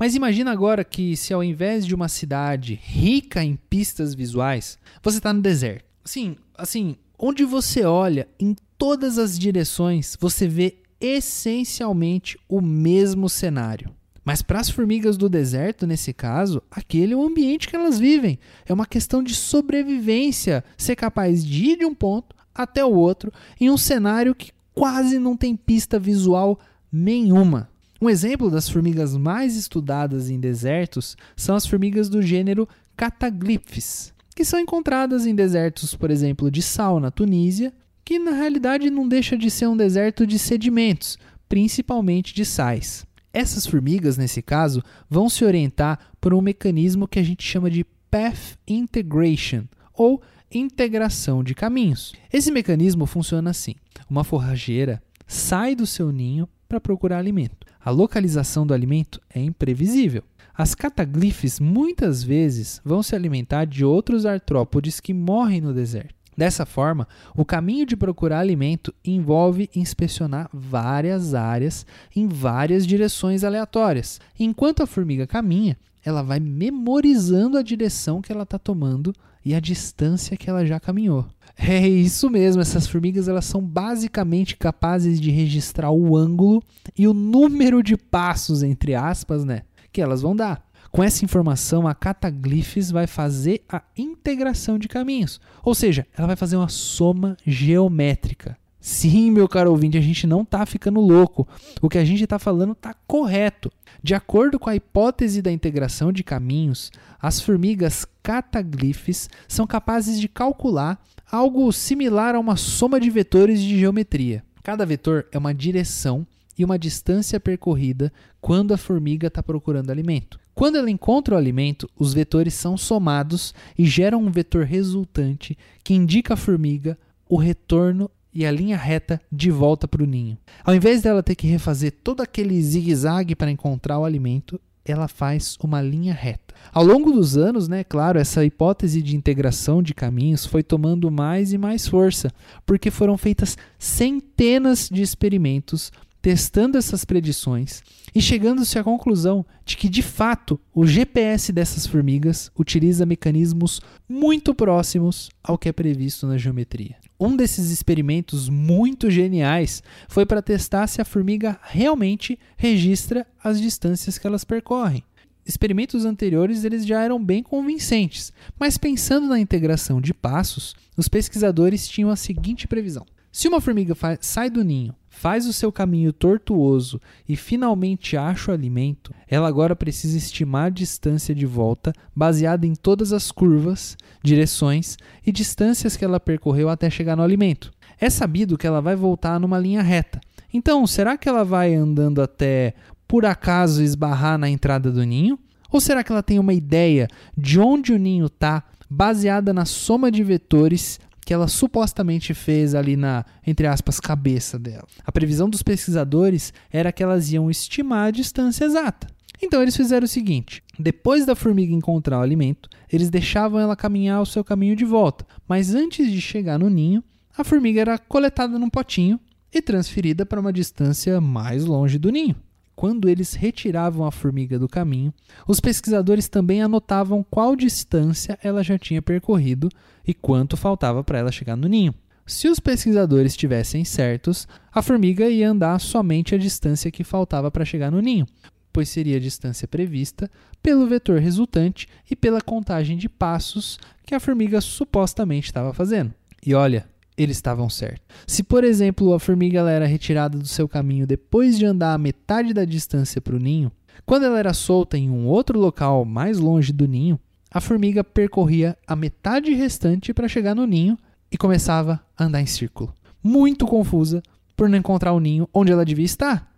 Mas 0.00 0.14
imagina 0.14 0.50
agora 0.50 0.82
que 0.82 1.14
se 1.14 1.34
ao 1.34 1.44
invés 1.44 1.84
de 1.84 1.94
uma 1.94 2.08
cidade 2.08 2.80
rica 2.82 3.44
em 3.44 3.54
pistas 3.54 4.14
visuais, 4.14 4.78
você 5.02 5.18
está 5.18 5.30
no 5.30 5.42
deserto. 5.42 5.84
Sim, 6.02 6.36
assim, 6.56 6.96
onde 7.18 7.44
você 7.44 7.84
olha 7.84 8.26
em 8.40 8.56
todas 8.78 9.18
as 9.18 9.38
direções, 9.38 10.16
você 10.18 10.48
vê 10.48 10.78
essencialmente 10.98 12.38
o 12.48 12.62
mesmo 12.62 13.28
cenário. 13.28 13.94
Mas 14.24 14.40
para 14.40 14.60
as 14.60 14.70
formigas 14.70 15.18
do 15.18 15.28
deserto, 15.28 15.86
nesse 15.86 16.14
caso, 16.14 16.62
aquele 16.70 17.12
é 17.12 17.16
o 17.16 17.22
ambiente 17.22 17.68
que 17.68 17.76
elas 17.76 17.98
vivem. 17.98 18.38
É 18.64 18.72
uma 18.72 18.86
questão 18.86 19.22
de 19.22 19.34
sobrevivência, 19.34 20.64
ser 20.78 20.96
capaz 20.96 21.44
de 21.44 21.72
ir 21.72 21.78
de 21.78 21.84
um 21.84 21.94
ponto 21.94 22.34
até 22.54 22.82
o 22.82 22.94
outro 22.94 23.30
em 23.60 23.68
um 23.68 23.76
cenário 23.76 24.34
que 24.34 24.50
quase 24.72 25.18
não 25.18 25.36
tem 25.36 25.54
pista 25.54 25.98
visual 25.98 26.58
nenhuma. 26.90 27.68
Um 28.00 28.08
exemplo 28.08 28.50
das 28.50 28.66
formigas 28.66 29.14
mais 29.14 29.56
estudadas 29.56 30.30
em 30.30 30.40
desertos 30.40 31.18
são 31.36 31.54
as 31.54 31.66
formigas 31.66 32.08
do 32.08 32.22
gênero 32.22 32.66
Cataglyphs, 32.96 34.14
que 34.34 34.42
são 34.42 34.58
encontradas 34.58 35.26
em 35.26 35.34
desertos, 35.34 35.94
por 35.94 36.10
exemplo, 36.10 36.50
de 36.50 36.62
sal 36.62 36.98
na 36.98 37.10
Tunísia, 37.10 37.74
que 38.02 38.18
na 38.18 38.30
realidade 38.30 38.88
não 38.88 39.06
deixa 39.06 39.36
de 39.36 39.50
ser 39.50 39.66
um 39.66 39.76
deserto 39.76 40.26
de 40.26 40.38
sedimentos, 40.38 41.18
principalmente 41.46 42.34
de 42.34 42.46
sais. 42.46 43.04
Essas 43.34 43.66
formigas, 43.66 44.16
nesse 44.16 44.40
caso, 44.40 44.82
vão 45.08 45.28
se 45.28 45.44
orientar 45.44 45.98
por 46.18 46.32
um 46.32 46.40
mecanismo 46.40 47.06
que 47.06 47.18
a 47.18 47.22
gente 47.22 47.44
chama 47.44 47.70
de 47.70 47.84
Path 48.10 48.58
Integration, 48.66 49.64
ou 49.92 50.22
integração 50.50 51.44
de 51.44 51.54
caminhos. 51.54 52.14
Esse 52.32 52.50
mecanismo 52.50 53.04
funciona 53.04 53.50
assim: 53.50 53.74
uma 54.08 54.24
forrageira 54.24 55.02
sai 55.26 55.74
do 55.74 55.86
seu 55.86 56.10
ninho 56.10 56.48
para 56.66 56.80
procurar 56.80 57.18
alimento. 57.18 57.69
A 57.82 57.90
localização 57.90 58.66
do 58.66 58.74
alimento 58.74 59.20
é 59.34 59.40
imprevisível. 59.40 60.22
As 60.54 60.74
cataglifes 60.74 61.58
muitas 61.58 62.22
vezes 62.22 62.80
vão 62.84 63.02
se 63.02 63.14
alimentar 63.14 63.64
de 63.64 63.84
outros 63.84 64.26
artrópodes 64.26 65.00
que 65.00 65.14
morrem 65.14 65.60
no 65.62 65.72
deserto. 65.72 66.14
Dessa 66.36 66.66
forma, 66.66 67.08
o 67.34 67.44
caminho 67.44 67.86
de 67.86 67.96
procurar 67.96 68.40
alimento 68.40 68.94
envolve 69.04 69.70
inspecionar 69.74 70.48
várias 70.52 71.34
áreas 71.34 71.86
em 72.14 72.28
várias 72.28 72.86
direções 72.86 73.44
aleatórias. 73.44 74.20
Enquanto 74.38 74.82
a 74.82 74.86
formiga 74.86 75.26
caminha, 75.26 75.76
ela 76.04 76.22
vai 76.22 76.40
memorizando 76.40 77.58
a 77.58 77.62
direção 77.62 78.22
que 78.22 78.32
ela 78.32 78.44
está 78.44 78.58
tomando 78.58 79.14
e 79.44 79.54
a 79.54 79.60
distância 79.60 80.36
que 80.36 80.48
ela 80.48 80.64
já 80.64 80.78
caminhou. 80.78 81.26
É 81.56 81.86
isso 81.86 82.30
mesmo, 82.30 82.62
essas 82.62 82.86
formigas 82.86 83.28
elas 83.28 83.44
são 83.44 83.60
basicamente 83.60 84.56
capazes 84.56 85.20
de 85.20 85.30
registrar 85.30 85.90
o 85.90 86.16
ângulo 86.16 86.62
e 86.96 87.06
o 87.06 87.12
número 87.12 87.82
de 87.82 87.96
passos, 87.96 88.62
entre 88.62 88.94
aspas, 88.94 89.44
né, 89.44 89.62
que 89.92 90.00
elas 90.00 90.22
vão 90.22 90.34
dar. 90.34 90.64
Com 90.90 91.04
essa 91.04 91.24
informação, 91.24 91.86
a 91.86 91.94
Cataglyphs 91.94 92.90
vai 92.90 93.06
fazer 93.06 93.62
a 93.68 93.82
integração 93.96 94.78
de 94.78 94.88
caminhos, 94.88 95.40
ou 95.62 95.74
seja, 95.74 96.06
ela 96.16 96.26
vai 96.26 96.36
fazer 96.36 96.56
uma 96.56 96.68
soma 96.68 97.36
geométrica. 97.46 98.56
Sim, 98.80 99.30
meu 99.30 99.46
caro 99.46 99.70
ouvinte, 99.70 99.98
a 99.98 100.00
gente 100.00 100.26
não 100.26 100.40
está 100.40 100.64
ficando 100.64 101.00
louco. 101.00 101.46
O 101.82 101.88
que 101.88 101.98
a 101.98 102.04
gente 102.04 102.24
está 102.24 102.38
falando 102.38 102.72
está 102.72 102.94
correto. 103.06 103.70
De 104.02 104.14
acordo 104.14 104.58
com 104.58 104.70
a 104.70 104.74
hipótese 104.74 105.42
da 105.42 105.52
integração 105.52 106.10
de 106.10 106.24
caminhos, 106.24 106.90
as 107.20 107.40
formigas 107.40 108.06
cataglifes 108.22 109.28
são 109.46 109.66
capazes 109.66 110.20
de 110.20 110.28
calcular 110.28 111.02
algo 111.30 111.70
similar 111.72 112.34
a 112.34 112.40
uma 112.40 112.56
soma 112.56 112.98
de 113.00 113.10
vetores 113.10 113.60
de 113.60 113.78
geometria. 113.78 114.42
Cada 114.62 114.84
vetor 114.84 115.26
é 115.30 115.38
uma 115.38 115.54
direção 115.54 116.26
e 116.58 116.64
uma 116.64 116.78
distância 116.78 117.40
percorrida 117.40 118.12
quando 118.40 118.74
a 118.74 118.76
formiga 118.76 119.28
está 119.28 119.42
procurando 119.42 119.90
alimento. 119.90 120.38
Quando 120.54 120.76
ela 120.76 120.90
encontra 120.90 121.34
o 121.34 121.38
alimento, 121.38 121.88
os 121.96 122.12
vetores 122.12 122.54
são 122.54 122.76
somados 122.76 123.54
e 123.78 123.86
geram 123.86 124.22
um 124.22 124.30
vetor 124.30 124.64
resultante 124.64 125.56
que 125.82 125.94
indica 125.94 126.34
à 126.34 126.36
formiga 126.36 126.98
o 127.28 127.36
retorno 127.36 128.10
e 128.32 128.44
a 128.44 128.52
linha 128.52 128.76
reta 128.76 129.20
de 129.30 129.50
volta 129.50 129.88
para 129.88 130.02
o 130.02 130.06
ninho. 130.06 130.36
Ao 130.64 130.74
invés 130.74 131.02
dela 131.02 131.22
ter 131.22 131.34
que 131.34 131.46
refazer 131.46 131.92
todo 132.04 132.20
aquele 132.20 132.60
zigue-zague 132.60 133.34
para 133.34 133.50
encontrar 133.50 133.98
o 133.98 134.04
alimento, 134.04 134.60
ela 134.84 135.08
faz 135.08 135.56
uma 135.62 135.80
linha 135.80 136.14
reta. 136.14 136.54
Ao 136.72 136.84
longo 136.84 137.12
dos 137.12 137.36
anos, 137.36 137.68
né, 137.68 137.84
claro, 137.84 138.18
essa 138.18 138.44
hipótese 138.44 139.02
de 139.02 139.16
integração 139.16 139.82
de 139.82 139.94
caminhos 139.94 140.46
foi 140.46 140.62
tomando 140.62 141.10
mais 141.10 141.52
e 141.52 141.58
mais 141.58 141.86
força, 141.86 142.32
porque 142.64 142.90
foram 142.90 143.16
feitas 143.16 143.56
centenas 143.78 144.88
de 144.90 145.02
experimentos 145.02 145.90
testando 146.22 146.76
essas 146.76 147.04
predições 147.04 147.82
e 148.14 148.20
chegando-se 148.20 148.78
à 148.78 148.84
conclusão 148.84 149.44
de 149.64 149.76
que, 149.76 149.88
de 149.88 150.02
fato, 150.02 150.60
o 150.74 150.86
GPS 150.86 151.52
dessas 151.52 151.86
formigas 151.86 152.50
utiliza 152.58 153.06
mecanismos 153.06 153.80
muito 154.08 154.54
próximos 154.54 155.30
ao 155.42 155.56
que 155.56 155.68
é 155.68 155.72
previsto 155.72 156.26
na 156.26 156.36
geometria. 156.36 156.96
Um 157.20 157.36
desses 157.36 157.70
experimentos 157.70 158.48
muito 158.48 159.10
geniais 159.10 159.82
foi 160.08 160.24
para 160.24 160.40
testar 160.40 160.86
se 160.86 161.02
a 161.02 161.04
formiga 161.04 161.60
realmente 161.62 162.38
registra 162.56 163.26
as 163.44 163.60
distâncias 163.60 164.16
que 164.16 164.26
elas 164.26 164.42
percorrem. 164.42 165.04
Experimentos 165.44 166.06
anteriores 166.06 166.64
eles 166.64 166.86
já 166.86 167.02
eram 167.02 167.22
bem 167.22 167.42
convincentes, 167.42 168.32
mas 168.58 168.78
pensando 168.78 169.26
na 169.26 169.38
integração 169.38 170.00
de 170.00 170.14
passos, 170.14 170.74
os 170.96 171.08
pesquisadores 171.08 171.86
tinham 171.86 172.08
a 172.08 172.16
seguinte 172.16 172.66
previsão: 172.66 173.04
se 173.30 173.48
uma 173.48 173.60
formiga 173.60 173.94
sai 174.22 174.48
do 174.48 174.64
ninho, 174.64 174.94
faz 175.20 175.46
o 175.46 175.52
seu 175.52 175.70
caminho 175.70 176.14
tortuoso 176.14 176.98
e 177.28 177.36
finalmente 177.36 178.16
acha 178.16 178.50
o 178.50 178.54
alimento, 178.54 179.12
ela 179.28 179.46
agora 179.46 179.76
precisa 179.76 180.16
estimar 180.16 180.68
a 180.68 180.70
distância 180.70 181.34
de 181.34 181.44
volta 181.44 181.92
baseada 182.16 182.66
em 182.66 182.74
todas 182.74 183.12
as 183.12 183.30
curvas, 183.30 183.98
direções 184.22 184.96
e 185.26 185.30
distâncias 185.30 185.94
que 185.94 186.06
ela 186.06 186.18
percorreu 186.18 186.70
até 186.70 186.88
chegar 186.88 187.18
no 187.18 187.22
alimento. 187.22 187.70
É 188.00 188.08
sabido 188.08 188.56
que 188.56 188.66
ela 188.66 188.80
vai 188.80 188.96
voltar 188.96 189.38
numa 189.38 189.58
linha 189.58 189.82
reta. 189.82 190.18
Então, 190.54 190.86
será 190.86 191.18
que 191.18 191.28
ela 191.28 191.44
vai 191.44 191.74
andando 191.74 192.22
até 192.22 192.72
por 193.06 193.26
acaso 193.26 193.82
esbarrar 193.82 194.38
na 194.38 194.48
entrada 194.48 194.90
do 194.90 195.04
ninho? 195.04 195.38
Ou 195.70 195.82
será 195.82 196.02
que 196.02 196.10
ela 196.10 196.22
tem 196.22 196.38
uma 196.38 196.54
ideia 196.54 197.08
de 197.36 197.60
onde 197.60 197.92
o 197.92 197.98
ninho 197.98 198.24
está, 198.24 198.64
baseada 198.88 199.52
na 199.52 199.66
soma 199.66 200.10
de 200.10 200.24
vetores 200.24 200.98
que 201.30 201.34
ela 201.34 201.46
supostamente 201.46 202.34
fez 202.34 202.74
ali 202.74 202.96
na, 202.96 203.24
entre 203.46 203.64
aspas, 203.64 204.00
cabeça 204.00 204.58
dela. 204.58 204.88
A 205.04 205.12
previsão 205.12 205.48
dos 205.48 205.62
pesquisadores 205.62 206.52
era 206.72 206.90
que 206.90 207.04
elas 207.04 207.30
iam 207.30 207.48
estimar 207.48 208.08
a 208.08 208.10
distância 208.10 208.64
exata. 208.64 209.06
Então 209.40 209.62
eles 209.62 209.76
fizeram 209.76 210.06
o 210.06 210.08
seguinte: 210.08 210.60
depois 210.76 211.24
da 211.24 211.36
formiga 211.36 211.72
encontrar 211.72 212.18
o 212.18 212.22
alimento, 212.22 212.68
eles 212.92 213.10
deixavam 213.10 213.60
ela 213.60 213.76
caminhar 213.76 214.20
o 214.20 214.26
seu 214.26 214.42
caminho 214.42 214.74
de 214.74 214.84
volta, 214.84 215.24
mas 215.46 215.72
antes 215.72 216.10
de 216.10 216.20
chegar 216.20 216.58
no 216.58 216.68
ninho, 216.68 217.00
a 217.38 217.44
formiga 217.44 217.80
era 217.80 217.96
coletada 217.96 218.58
num 218.58 218.68
potinho 218.68 219.20
e 219.54 219.62
transferida 219.62 220.26
para 220.26 220.40
uma 220.40 220.52
distância 220.52 221.20
mais 221.20 221.64
longe 221.64 221.96
do 221.96 222.10
ninho. 222.10 222.34
Quando 222.80 223.10
eles 223.10 223.34
retiravam 223.34 224.06
a 224.06 224.10
formiga 224.10 224.58
do 224.58 224.66
caminho, 224.66 225.12
os 225.46 225.60
pesquisadores 225.60 226.30
também 226.30 226.62
anotavam 226.62 227.22
qual 227.22 227.54
distância 227.54 228.38
ela 228.42 228.64
já 228.64 228.78
tinha 228.78 229.02
percorrido 229.02 229.68
e 230.02 230.14
quanto 230.14 230.56
faltava 230.56 231.04
para 231.04 231.18
ela 231.18 231.30
chegar 231.30 231.56
no 231.56 231.68
ninho. 231.68 231.94
Se 232.24 232.48
os 232.48 232.58
pesquisadores 232.58 233.32
estivessem 233.32 233.84
certos, 233.84 234.48
a 234.72 234.80
formiga 234.80 235.28
ia 235.28 235.50
andar 235.50 235.78
somente 235.78 236.34
a 236.34 236.38
distância 236.38 236.90
que 236.90 237.04
faltava 237.04 237.50
para 237.50 237.66
chegar 237.66 237.92
no 237.92 238.00
ninho, 238.00 238.26
pois 238.72 238.88
seria 238.88 239.18
a 239.18 239.20
distância 239.20 239.68
prevista 239.68 240.30
pelo 240.62 240.86
vetor 240.86 241.20
resultante 241.20 241.86
e 242.10 242.16
pela 242.16 242.40
contagem 242.40 242.96
de 242.96 243.10
passos 243.10 243.78
que 244.06 244.14
a 244.14 244.20
formiga 244.20 244.58
supostamente 244.58 245.48
estava 245.48 245.74
fazendo. 245.74 246.14
E 246.42 246.54
olha, 246.54 246.88
eles 247.22 247.36
estavam 247.36 247.68
certos. 247.68 248.06
Se, 248.26 248.42
por 248.42 248.64
exemplo, 248.64 249.12
a 249.12 249.20
formiga 249.20 249.60
era 249.68 249.86
retirada 249.86 250.38
do 250.38 250.46
seu 250.46 250.68
caminho 250.68 251.06
depois 251.06 251.58
de 251.58 251.66
andar 251.66 251.92
a 251.92 251.98
metade 251.98 252.54
da 252.54 252.64
distância 252.64 253.20
para 253.20 253.36
o 253.36 253.38
ninho, 253.38 253.70
quando 254.06 254.24
ela 254.24 254.38
era 254.38 254.54
solta 254.54 254.96
em 254.96 255.10
um 255.10 255.26
outro 255.26 255.58
local 255.58 256.04
mais 256.04 256.38
longe 256.38 256.72
do 256.72 256.88
ninho, 256.88 257.20
a 257.50 257.60
formiga 257.60 258.02
percorria 258.02 258.76
a 258.86 258.96
metade 258.96 259.52
restante 259.52 260.14
para 260.14 260.28
chegar 260.28 260.54
no 260.54 260.66
ninho 260.66 260.96
e 261.30 261.36
começava 261.36 262.00
a 262.16 262.24
andar 262.24 262.40
em 262.40 262.46
círculo, 262.46 262.94
muito 263.22 263.66
confusa 263.66 264.22
por 264.56 264.68
não 264.68 264.78
encontrar 264.78 265.12
o 265.12 265.20
ninho 265.20 265.48
onde 265.52 265.72
ela 265.72 265.84
devia 265.84 266.04
estar. 266.04 266.50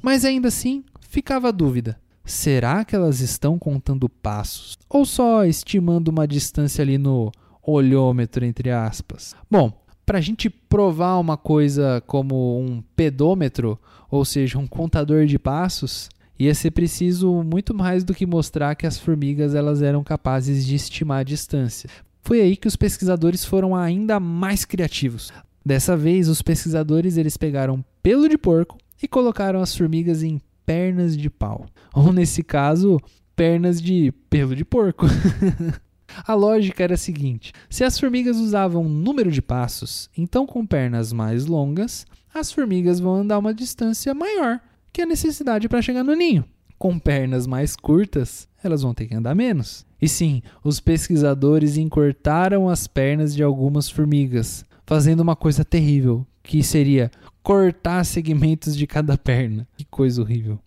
Mas 0.00 0.24
ainda 0.24 0.48
assim, 0.48 0.84
ficava 1.00 1.48
a 1.48 1.52
dúvida: 1.52 2.00
será 2.24 2.84
que 2.84 2.94
elas 2.94 3.20
estão 3.20 3.58
contando 3.58 4.08
passos 4.08 4.76
ou 4.88 5.04
só 5.04 5.44
estimando 5.44 6.08
uma 6.08 6.26
distância 6.26 6.82
ali 6.82 6.98
no 6.98 7.30
olhômetro 7.62 8.44
entre 8.44 8.70
aspas? 8.70 9.34
Bom, 9.50 9.81
para 10.04 10.18
a 10.18 10.20
gente 10.20 10.50
provar 10.50 11.18
uma 11.18 11.36
coisa 11.36 12.02
como 12.06 12.58
um 12.60 12.82
pedômetro, 12.96 13.78
ou 14.10 14.24
seja, 14.24 14.58
um 14.58 14.66
contador 14.66 15.26
de 15.26 15.38
passos, 15.38 16.08
ia 16.38 16.54
ser 16.54 16.72
preciso 16.72 17.42
muito 17.42 17.72
mais 17.72 18.04
do 18.04 18.14
que 18.14 18.26
mostrar 18.26 18.74
que 18.74 18.86
as 18.86 18.98
formigas 18.98 19.54
elas 19.54 19.80
eram 19.80 20.02
capazes 20.02 20.66
de 20.66 20.74
estimar 20.74 21.20
a 21.20 21.24
distância. 21.24 21.88
Foi 22.22 22.40
aí 22.40 22.56
que 22.56 22.68
os 22.68 22.76
pesquisadores 22.76 23.44
foram 23.44 23.74
ainda 23.74 24.18
mais 24.20 24.64
criativos. 24.64 25.32
Dessa 25.64 25.96
vez, 25.96 26.28
os 26.28 26.42
pesquisadores 26.42 27.16
eles 27.16 27.36
pegaram 27.36 27.84
pelo 28.02 28.28
de 28.28 28.36
porco 28.36 28.78
e 29.02 29.08
colocaram 29.08 29.60
as 29.60 29.76
formigas 29.76 30.22
em 30.22 30.40
pernas 30.66 31.16
de 31.16 31.28
pau, 31.28 31.66
ou 31.94 32.12
nesse 32.12 32.42
caso, 32.42 33.00
pernas 33.34 33.80
de 33.80 34.12
pelo 34.28 34.54
de 34.54 34.64
porco. 34.64 35.06
A 36.26 36.34
lógica 36.34 36.82
era 36.82 36.94
a 36.94 36.98
seguinte: 36.98 37.52
se 37.68 37.84
as 37.84 37.98
formigas 37.98 38.36
usavam 38.36 38.84
um 38.84 38.88
número 38.88 39.30
de 39.30 39.42
passos, 39.42 40.08
então 40.16 40.46
com 40.46 40.66
pernas 40.66 41.12
mais 41.12 41.46
longas, 41.46 42.06
as 42.34 42.50
formigas 42.50 43.00
vão 43.00 43.16
andar 43.16 43.38
uma 43.38 43.54
distância 43.54 44.14
maior 44.14 44.60
que 44.92 45.02
a 45.02 45.06
necessidade 45.06 45.68
para 45.68 45.82
chegar 45.82 46.04
no 46.04 46.14
ninho. 46.14 46.44
Com 46.78 46.98
pernas 46.98 47.46
mais 47.46 47.76
curtas, 47.76 48.48
elas 48.62 48.82
vão 48.82 48.92
ter 48.92 49.06
que 49.06 49.14
andar 49.14 49.34
menos. 49.34 49.86
E 50.00 50.08
sim, 50.08 50.42
os 50.64 50.80
pesquisadores 50.80 51.76
encurtaram 51.76 52.68
as 52.68 52.86
pernas 52.86 53.34
de 53.34 53.42
algumas 53.42 53.88
formigas, 53.88 54.64
fazendo 54.84 55.20
uma 55.20 55.36
coisa 55.36 55.64
terrível, 55.64 56.26
que 56.42 56.62
seria 56.62 57.10
cortar 57.42 58.04
segmentos 58.04 58.76
de 58.76 58.86
cada 58.86 59.16
perna. 59.16 59.66
Que 59.76 59.84
coisa 59.84 60.20
horrível. 60.20 60.58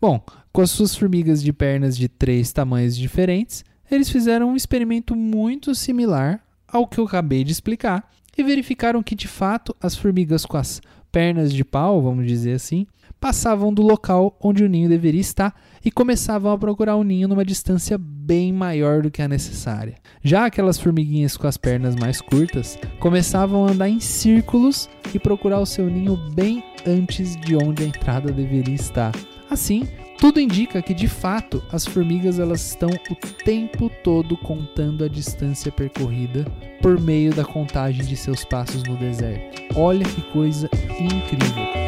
Bom, 0.00 0.22
com 0.52 0.60
as 0.60 0.70
suas 0.70 0.94
formigas 0.94 1.42
de 1.42 1.52
pernas 1.52 1.96
de 1.96 2.08
três 2.08 2.52
tamanhos 2.52 2.96
diferentes, 2.96 3.64
eles 3.90 4.08
fizeram 4.08 4.50
um 4.50 4.56
experimento 4.56 5.14
muito 5.14 5.74
similar 5.74 6.40
ao 6.66 6.86
que 6.86 6.98
eu 6.98 7.04
acabei 7.04 7.44
de 7.44 7.52
explicar 7.52 8.10
e 8.36 8.42
verificaram 8.42 9.02
que 9.02 9.14
de 9.14 9.28
fato 9.28 9.74
as 9.80 9.94
formigas 9.94 10.44
com 10.44 10.56
as 10.56 10.80
pernas 11.12 11.52
de 11.52 11.64
pau, 11.64 12.02
vamos 12.02 12.26
dizer 12.26 12.54
assim, 12.54 12.86
passavam 13.20 13.72
do 13.72 13.80
local 13.80 14.36
onde 14.40 14.64
o 14.64 14.68
ninho 14.68 14.88
deveria 14.88 15.20
estar 15.20 15.54
e 15.84 15.90
começavam 15.90 16.52
a 16.52 16.58
procurar 16.58 16.96
o 16.96 17.04
ninho 17.04 17.28
numa 17.28 17.44
distância 17.44 17.96
bem 17.96 18.52
maior 18.52 19.02
do 19.02 19.10
que 19.10 19.22
a 19.22 19.28
necessária. 19.28 19.94
Já 20.22 20.46
aquelas 20.46 20.78
formiguinhas 20.78 21.36
com 21.36 21.46
as 21.46 21.56
pernas 21.56 21.94
mais 21.94 22.20
curtas 22.20 22.78
começavam 22.98 23.64
a 23.64 23.70
andar 23.70 23.88
em 23.88 24.00
círculos 24.00 24.90
e 25.14 25.18
procurar 25.18 25.60
o 25.60 25.66
seu 25.66 25.88
ninho 25.88 26.16
bem 26.34 26.62
antes 26.86 27.36
de 27.36 27.56
onde 27.56 27.84
a 27.84 27.86
entrada 27.86 28.32
deveria 28.32 28.74
estar. 28.74 29.12
Assim, 29.50 29.88
tudo 30.18 30.40
indica 30.40 30.80
que 30.80 30.94
de 30.94 31.08
fato 31.08 31.62
as 31.70 31.86
formigas 31.86 32.38
elas 32.38 32.66
estão 32.66 32.88
o 32.88 33.16
tempo 33.44 33.90
todo 34.02 34.36
contando 34.36 35.04
a 35.04 35.08
distância 35.08 35.70
percorrida 35.70 36.44
por 36.80 37.00
meio 37.00 37.34
da 37.34 37.44
contagem 37.44 38.04
de 38.04 38.16
seus 38.16 38.44
passos 38.44 38.82
no 38.84 38.96
deserto. 38.96 39.62
Olha 39.74 40.04
que 40.04 40.22
coisa 40.32 40.68
incrível. 40.98 41.84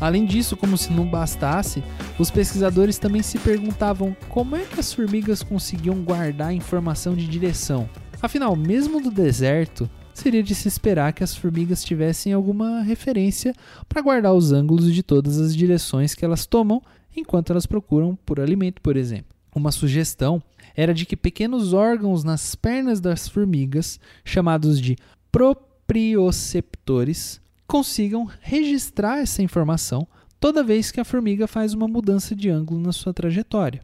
Além 0.00 0.24
disso, 0.24 0.56
como 0.56 0.78
se 0.78 0.92
não 0.92 1.04
bastasse, 1.04 1.82
os 2.16 2.30
pesquisadores 2.30 2.96
também 2.96 3.22
se 3.22 3.38
perguntavam 3.38 4.16
como 4.28 4.54
é 4.54 4.60
que 4.60 4.78
as 4.78 4.92
formigas 4.92 5.42
conseguiam 5.42 5.96
guardar 5.96 6.54
informação 6.54 7.14
de 7.14 7.26
direção. 7.26 7.88
Afinal, 8.20 8.56
mesmo 8.56 9.00
no 9.00 9.10
deserto, 9.10 9.88
seria 10.14 10.42
de 10.42 10.54
se 10.54 10.66
esperar 10.66 11.12
que 11.12 11.22
as 11.22 11.36
formigas 11.36 11.84
tivessem 11.84 12.32
alguma 12.32 12.80
referência 12.80 13.54
para 13.88 14.00
guardar 14.00 14.34
os 14.34 14.52
ângulos 14.52 14.92
de 14.92 15.02
todas 15.02 15.38
as 15.38 15.54
direções 15.54 16.14
que 16.14 16.24
elas 16.24 16.46
tomam 16.46 16.82
enquanto 17.14 17.50
elas 17.50 17.66
procuram 17.66 18.18
por 18.24 18.40
alimento, 18.40 18.80
por 18.80 18.96
exemplo. 18.96 19.36
Uma 19.54 19.72
sugestão 19.72 20.42
era 20.74 20.92
de 20.92 21.06
que 21.06 21.16
pequenos 21.16 21.72
órgãos 21.72 22.24
nas 22.24 22.54
pernas 22.54 23.00
das 23.00 23.28
formigas, 23.28 24.00
chamados 24.24 24.80
de 24.80 24.96
proprioceptores, 25.30 27.40
consigam 27.66 28.28
registrar 28.40 29.18
essa 29.18 29.42
informação 29.42 30.06
toda 30.38 30.62
vez 30.62 30.90
que 30.90 31.00
a 31.00 31.04
formiga 31.04 31.46
faz 31.46 31.74
uma 31.74 31.88
mudança 31.88 32.34
de 32.34 32.50
ângulo 32.50 32.80
na 32.80 32.92
sua 32.92 33.14
trajetória. 33.14 33.82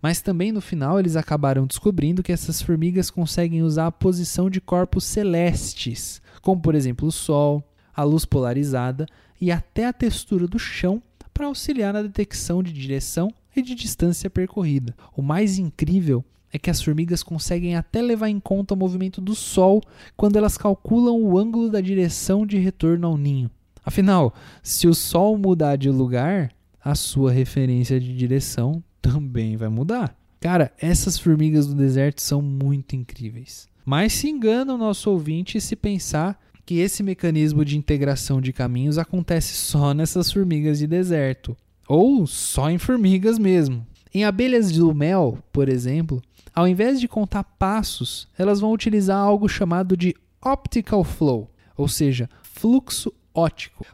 Mas 0.00 0.20
também 0.20 0.52
no 0.52 0.60
final 0.60 0.98
eles 0.98 1.16
acabaram 1.16 1.66
descobrindo 1.66 2.22
que 2.22 2.32
essas 2.32 2.62
formigas 2.62 3.10
conseguem 3.10 3.62
usar 3.62 3.86
a 3.86 3.92
posição 3.92 4.48
de 4.48 4.60
corpos 4.60 5.04
celestes, 5.04 6.22
como 6.40 6.60
por 6.60 6.74
exemplo 6.74 7.08
o 7.08 7.12
Sol, 7.12 7.62
a 7.94 8.02
luz 8.02 8.24
polarizada 8.24 9.06
e 9.40 9.50
até 9.50 9.86
a 9.86 9.92
textura 9.92 10.46
do 10.46 10.58
chão 10.58 11.02
para 11.32 11.46
auxiliar 11.46 11.92
na 11.92 12.02
detecção 12.02 12.62
de 12.62 12.72
direção 12.72 13.32
e 13.54 13.62
de 13.62 13.74
distância 13.74 14.30
percorrida. 14.30 14.94
O 15.16 15.22
mais 15.22 15.58
incrível 15.58 16.24
é 16.52 16.58
que 16.58 16.70
as 16.70 16.80
formigas 16.80 17.22
conseguem 17.22 17.76
até 17.76 18.00
levar 18.00 18.28
em 18.28 18.40
conta 18.40 18.74
o 18.74 18.76
movimento 18.76 19.20
do 19.20 19.34
Sol 19.34 19.82
quando 20.16 20.36
elas 20.36 20.56
calculam 20.56 21.20
o 21.20 21.38
ângulo 21.38 21.70
da 21.70 21.80
direção 21.80 22.46
de 22.46 22.58
retorno 22.58 23.06
ao 23.06 23.16
ninho. 23.16 23.50
Afinal, 23.84 24.34
se 24.62 24.86
o 24.86 24.94
Sol 24.94 25.36
mudar 25.38 25.76
de 25.76 25.90
lugar, 25.90 26.50
a 26.82 26.94
sua 26.94 27.30
referência 27.30 28.00
de 28.00 28.16
direção 28.16 28.82
também 29.00 29.56
vai 29.56 29.68
mudar. 29.68 30.16
Cara, 30.40 30.72
essas 30.78 31.18
formigas 31.18 31.66
do 31.66 31.74
deserto 31.74 32.22
são 32.22 32.40
muito 32.40 32.94
incríveis. 32.94 33.66
Mas 33.84 34.12
se 34.12 34.28
engana 34.28 34.74
o 34.74 34.78
nosso 34.78 35.10
ouvinte 35.10 35.60
se 35.60 35.74
pensar 35.74 36.38
que 36.64 36.78
esse 36.78 37.02
mecanismo 37.02 37.64
de 37.64 37.76
integração 37.76 38.40
de 38.40 38.52
caminhos 38.52 38.98
acontece 38.98 39.54
só 39.54 39.94
nessas 39.94 40.30
formigas 40.30 40.78
de 40.78 40.86
deserto, 40.86 41.56
ou 41.88 42.26
só 42.26 42.70
em 42.70 42.78
formigas 42.78 43.38
mesmo. 43.38 43.86
Em 44.14 44.24
abelhas 44.24 44.70
do 44.70 44.94
mel, 44.94 45.38
por 45.50 45.68
exemplo, 45.68 46.22
ao 46.54 46.68
invés 46.68 47.00
de 47.00 47.08
contar 47.08 47.42
passos, 47.42 48.28
elas 48.38 48.60
vão 48.60 48.72
utilizar 48.72 49.18
algo 49.18 49.48
chamado 49.48 49.96
de 49.96 50.14
optical 50.44 51.02
flow, 51.02 51.50
ou 51.76 51.88
seja, 51.88 52.28
fluxo 52.42 53.12
óptico 53.34 53.86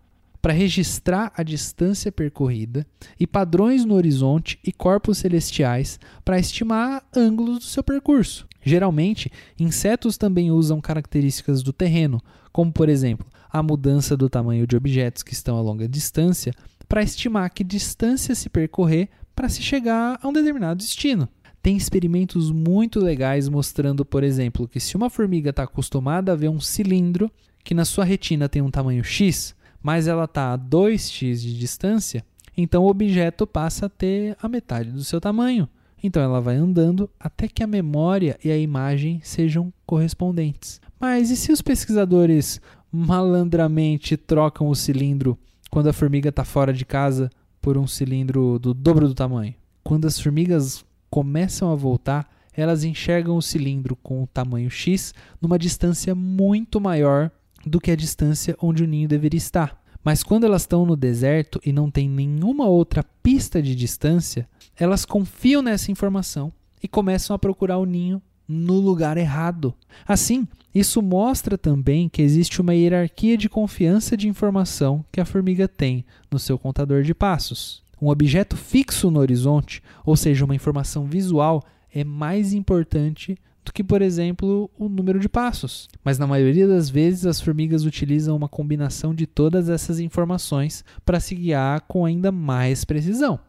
para 0.44 0.52
registrar 0.52 1.32
a 1.34 1.42
distância 1.42 2.12
percorrida 2.12 2.86
e 3.18 3.26
padrões 3.26 3.82
no 3.82 3.94
horizonte 3.94 4.58
e 4.62 4.70
corpos 4.70 5.16
celestiais 5.16 5.98
para 6.22 6.38
estimar 6.38 7.02
ângulos 7.16 7.60
do 7.60 7.64
seu 7.64 7.82
percurso. 7.82 8.46
Geralmente, 8.62 9.32
insetos 9.58 10.18
também 10.18 10.50
usam 10.50 10.82
características 10.82 11.62
do 11.62 11.72
terreno, 11.72 12.20
como 12.52 12.70
por 12.70 12.90
exemplo, 12.90 13.26
a 13.50 13.62
mudança 13.62 14.18
do 14.18 14.28
tamanho 14.28 14.66
de 14.66 14.76
objetos 14.76 15.22
que 15.22 15.32
estão 15.32 15.56
a 15.56 15.62
longa 15.62 15.88
distância, 15.88 16.52
para 16.86 17.02
estimar 17.02 17.48
que 17.48 17.64
distância 17.64 18.34
se 18.34 18.50
percorrer 18.50 19.08
para 19.34 19.48
se 19.48 19.62
chegar 19.62 20.18
a 20.22 20.28
um 20.28 20.32
determinado 20.34 20.76
destino. 20.76 21.26
Tem 21.62 21.74
experimentos 21.74 22.50
muito 22.50 23.00
legais 23.00 23.48
mostrando, 23.48 24.04
por 24.04 24.22
exemplo, 24.22 24.68
que 24.68 24.78
se 24.78 24.94
uma 24.94 25.08
formiga 25.08 25.48
está 25.48 25.62
acostumada 25.62 26.32
a 26.32 26.36
ver 26.36 26.50
um 26.50 26.60
cilindro 26.60 27.30
que 27.64 27.72
na 27.72 27.86
sua 27.86 28.04
retina 28.04 28.46
tem 28.46 28.60
um 28.60 28.70
tamanho 28.70 29.02
X, 29.02 29.56
mas 29.84 30.08
ela 30.08 30.24
está 30.24 30.54
a 30.54 30.58
2x 30.58 31.36
de 31.42 31.58
distância, 31.58 32.24
então 32.56 32.84
o 32.84 32.88
objeto 32.88 33.46
passa 33.46 33.84
a 33.84 33.88
ter 33.90 34.34
a 34.40 34.48
metade 34.48 34.90
do 34.90 35.04
seu 35.04 35.20
tamanho. 35.20 35.68
Então 36.02 36.22
ela 36.22 36.40
vai 36.40 36.56
andando 36.56 37.10
até 37.20 37.46
que 37.46 37.62
a 37.62 37.66
memória 37.66 38.38
e 38.42 38.50
a 38.50 38.56
imagem 38.56 39.20
sejam 39.22 39.70
correspondentes. 39.84 40.80
Mas 40.98 41.30
e 41.30 41.36
se 41.36 41.52
os 41.52 41.60
pesquisadores 41.60 42.62
malandramente 42.90 44.16
trocam 44.16 44.68
o 44.68 44.74
cilindro 44.74 45.38
quando 45.70 45.88
a 45.88 45.92
formiga 45.92 46.30
está 46.30 46.44
fora 46.44 46.72
de 46.72 46.86
casa 46.86 47.28
por 47.60 47.76
um 47.76 47.86
cilindro 47.86 48.58
do 48.58 48.72
dobro 48.72 49.06
do 49.06 49.14
tamanho? 49.14 49.54
Quando 49.82 50.06
as 50.06 50.18
formigas 50.18 50.82
começam 51.10 51.70
a 51.70 51.74
voltar, 51.74 52.26
elas 52.54 52.84
enxergam 52.84 53.36
o 53.36 53.42
cilindro 53.42 53.96
com 53.96 54.22
o 54.22 54.26
tamanho 54.26 54.70
X 54.70 55.12
numa 55.42 55.58
distância 55.58 56.14
muito 56.14 56.80
maior 56.80 57.30
do 57.66 57.80
que 57.80 57.90
a 57.90 57.96
distância 57.96 58.56
onde 58.60 58.82
o 58.82 58.86
ninho 58.86 59.08
deveria 59.08 59.38
estar. 59.38 59.82
Mas 60.04 60.22
quando 60.22 60.44
elas 60.44 60.62
estão 60.62 60.84
no 60.84 60.96
deserto 60.96 61.60
e 61.64 61.72
não 61.72 61.90
tem 61.90 62.08
nenhuma 62.08 62.66
outra 62.66 63.02
pista 63.22 63.62
de 63.62 63.74
distância, 63.74 64.46
elas 64.76 65.04
confiam 65.04 65.62
nessa 65.62 65.90
informação 65.90 66.52
e 66.82 66.86
começam 66.86 67.34
a 67.34 67.38
procurar 67.38 67.78
o 67.78 67.86
ninho 67.86 68.20
no 68.46 68.74
lugar 68.74 69.16
errado. 69.16 69.74
Assim, 70.06 70.46
isso 70.74 71.00
mostra 71.00 71.56
também 71.56 72.08
que 72.08 72.20
existe 72.20 72.60
uma 72.60 72.74
hierarquia 72.74 73.38
de 73.38 73.48
confiança 73.48 74.16
de 74.16 74.28
informação 74.28 75.02
que 75.10 75.20
a 75.20 75.24
formiga 75.24 75.66
tem 75.66 76.04
no 76.30 76.38
seu 76.38 76.58
contador 76.58 77.02
de 77.02 77.14
passos. 77.14 77.82
um 78.02 78.08
objeto 78.08 78.54
fixo 78.54 79.10
no 79.10 79.20
horizonte, 79.20 79.82
ou 80.04 80.14
seja, 80.14 80.44
uma 80.44 80.54
informação 80.54 81.06
visual, 81.06 81.64
é 81.94 82.04
mais 82.04 82.52
importante 82.52 83.38
do 83.64 83.72
que, 83.72 83.82
por 83.82 84.02
exemplo, 84.02 84.70
o 84.78 84.88
número 84.88 85.18
de 85.18 85.28
passos. 85.28 85.88
Mas 86.04 86.18
na 86.18 86.26
maioria 86.26 86.68
das 86.68 86.90
vezes, 86.90 87.24
as 87.24 87.40
formigas 87.40 87.84
utilizam 87.84 88.36
uma 88.36 88.48
combinação 88.48 89.14
de 89.14 89.26
todas 89.26 89.68
essas 89.68 89.98
informações 89.98 90.84
para 91.04 91.20
se 91.20 91.34
guiar 91.34 91.80
com 91.82 92.04
ainda 92.04 92.30
mais 92.30 92.84
precisão. 92.84 93.40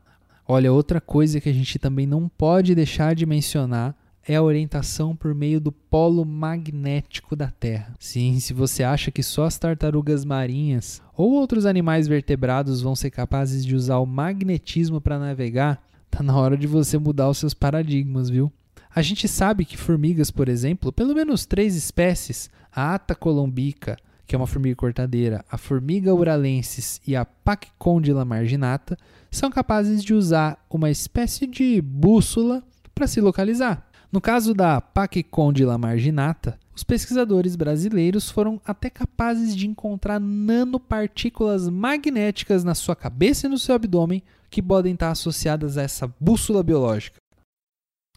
Olha, 0.47 0.71
outra 0.71 1.01
coisa 1.01 1.41
que 1.41 1.49
a 1.49 1.53
gente 1.53 1.79
também 1.79 2.05
não 2.05 2.29
pode 2.29 2.75
deixar 2.75 3.15
de 3.15 3.25
mencionar 3.25 3.95
é 4.27 4.35
a 4.35 4.41
orientação 4.41 5.15
por 5.15 5.35
meio 5.35 5.59
do 5.59 5.71
polo 5.71 6.25
magnético 6.25 7.35
da 7.35 7.47
Terra. 7.51 7.93
Sim, 7.99 8.39
se 8.39 8.53
você 8.53 8.83
acha 8.83 9.11
que 9.11 9.21
só 9.21 9.45
as 9.45 9.57
tartarugas 9.57 10.25
marinhas 10.25 11.01
ou 11.15 11.31
outros 11.33 11.65
animais 11.65 12.07
vertebrados 12.07 12.81
vão 12.81 12.95
ser 12.95 13.11
capazes 13.11 13.63
de 13.63 13.75
usar 13.75 13.97
o 13.99 14.05
magnetismo 14.05 14.99
para 14.99 15.19
navegar, 15.19 15.83
tá 16.09 16.23
na 16.23 16.35
hora 16.35 16.57
de 16.57 16.65
você 16.65 16.97
mudar 16.97 17.29
os 17.29 17.37
seus 17.37 17.53
paradigmas, 17.53 18.29
viu? 18.29 18.51
A 18.95 19.01
gente 19.01 19.27
sabe 19.27 19.65
que 19.65 19.75
formigas, 19.75 20.31
por 20.31 20.47
exemplo, 20.47 20.89
pelo 20.89 21.13
menos 21.13 21.45
três 21.45 21.75
espécies, 21.75 22.49
a 22.73 22.95
Ata 22.95 23.13
colombica, 23.13 23.97
que 24.25 24.33
é 24.33 24.37
uma 24.37 24.47
formiga 24.47 24.77
cortadeira, 24.77 25.43
a 25.51 25.57
formiga 25.57 26.15
uralensis 26.15 27.01
e 27.05 27.13
a 27.13 27.25
Pachycondyla 27.25 28.23
marginata, 28.23 28.97
são 29.29 29.51
capazes 29.51 30.01
de 30.01 30.13
usar 30.13 30.65
uma 30.69 30.89
espécie 30.89 31.45
de 31.45 31.81
bússola 31.81 32.63
para 32.93 33.05
se 33.05 33.19
localizar. 33.19 33.85
No 34.09 34.21
caso 34.21 34.53
da 34.53 34.79
Pachycondyla 34.79 35.77
marginata, 35.77 36.57
os 36.73 36.81
pesquisadores 36.81 37.57
brasileiros 37.57 38.29
foram 38.29 38.61
até 38.65 38.89
capazes 38.89 39.53
de 39.53 39.67
encontrar 39.67 40.21
nanopartículas 40.21 41.67
magnéticas 41.67 42.63
na 42.63 42.73
sua 42.73 42.95
cabeça 42.95 43.47
e 43.47 43.49
no 43.49 43.59
seu 43.59 43.75
abdômen 43.75 44.23
que 44.49 44.61
podem 44.61 44.93
estar 44.93 45.11
associadas 45.11 45.77
a 45.77 45.81
essa 45.81 46.09
bússola 46.17 46.63
biológica. 46.63 47.24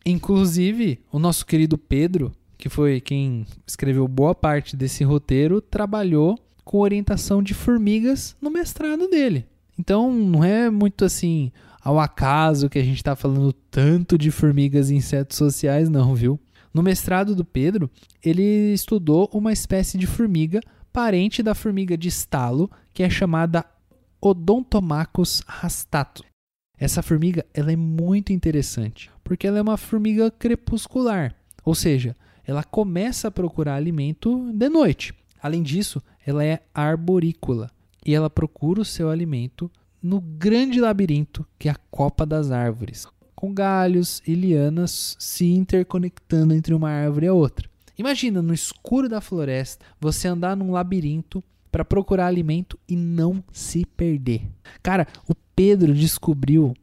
Inclusive, 0.09 1.01
o 1.13 1.19
nosso 1.19 1.45
querido 1.45 1.77
Pedro, 1.77 2.33
que 2.57 2.71
foi 2.71 2.99
quem 2.99 3.47
escreveu 3.67 4.09
boa 4.09 4.35
parte 4.35 4.75
desse 4.75 5.05
roteiro, 5.05 5.61
trabalhou 5.61 6.39
com 6.65 6.79
orientação 6.79 7.43
de 7.43 7.53
formigas 7.53 8.35
no 8.41 8.51
mestrado 8.51 9.07
dele. 9.09 9.45
Então, 9.79 10.11
não 10.11 10.43
é 10.43 10.71
muito 10.71 11.05
assim, 11.05 11.53
ao 11.83 12.01
acaso 12.01 12.71
que 12.71 12.79
a 12.79 12.83
gente 12.83 12.97
está 12.97 13.15
falando 13.15 13.53
tanto 13.53 14.17
de 14.17 14.31
formigas 14.31 14.89
e 14.89 14.95
insetos 14.95 15.37
sociais, 15.37 15.91
não, 15.91 16.15
viu? 16.15 16.41
No 16.73 16.83
mestrado 16.83 17.37
do 17.37 17.45
Pedro, 17.45 17.91
ele 18.25 18.73
estudou 18.73 19.29
uma 19.31 19.53
espécie 19.53 19.99
de 19.99 20.07
formiga 20.07 20.61
parente 20.91 21.43
da 21.43 21.55
formiga 21.55 21.99
de 21.99 22.09
estalo, 22.09 22.71
que 22.95 23.03
é 23.03 23.11
chamada 23.11 23.63
Odontomachus 24.23 25.43
rastatus. 25.47 26.25
Essa 26.79 27.03
formiga 27.03 27.45
ela 27.53 27.73
é 27.73 27.77
muito 27.77 28.33
interessante, 28.33 29.11
porque 29.29 29.47
ela 29.47 29.59
é 29.59 29.63
uma 29.63 29.77
formiga 29.77 30.31
crepuscular, 30.31 31.35
ou 31.63 31.75
seja, 31.75 32.17
ela 32.47 32.65
começa 32.65 33.29
a 33.29 33.31
procurar 33.31 33.75
alimento 33.75 34.51
de 34.55 34.71
noite. 34.71 35.13
Além 35.43 35.63
disso, 35.63 36.03
ela 36.27 36.43
é 36.43 36.63
arborícola 36.75 37.71
e 38.07 38.15
ela 38.15 38.31
procura 38.31 38.81
o 38.81 38.87
seu 38.87 39.11
alimento 39.11 39.71
no 40.03 40.19
grande 40.19 40.81
labirinto 40.81 41.47
que 41.59 41.69
é 41.69 41.73
a 41.73 41.77
copa 41.91 42.25
das 42.25 42.51
árvores, 42.51 43.07
com 43.37 43.53
galhos 43.53 44.23
e 44.27 44.35
lianas 44.35 45.15
se 45.19 45.45
interconectando 45.45 46.55
entre 46.55 46.73
uma 46.73 46.89
árvore 46.89 47.27
e 47.27 47.29
a 47.29 47.35
outra. 47.35 47.69
Imagina 47.99 48.41
no 48.41 48.55
escuro 48.55 49.11
da 49.11 49.21
floresta 49.21 49.85
você 50.01 50.27
andar 50.27 50.57
num 50.57 50.71
labirinto 50.71 51.45
para 51.71 51.85
procurar 51.85 52.29
alimento 52.29 52.79
e 52.89 52.97
não 52.97 53.45
se 53.53 53.85
perder. 53.85 54.49
Cara, 54.83 55.07
o 55.29 55.35
Pedro 55.55 55.93
descobriu 55.93 56.75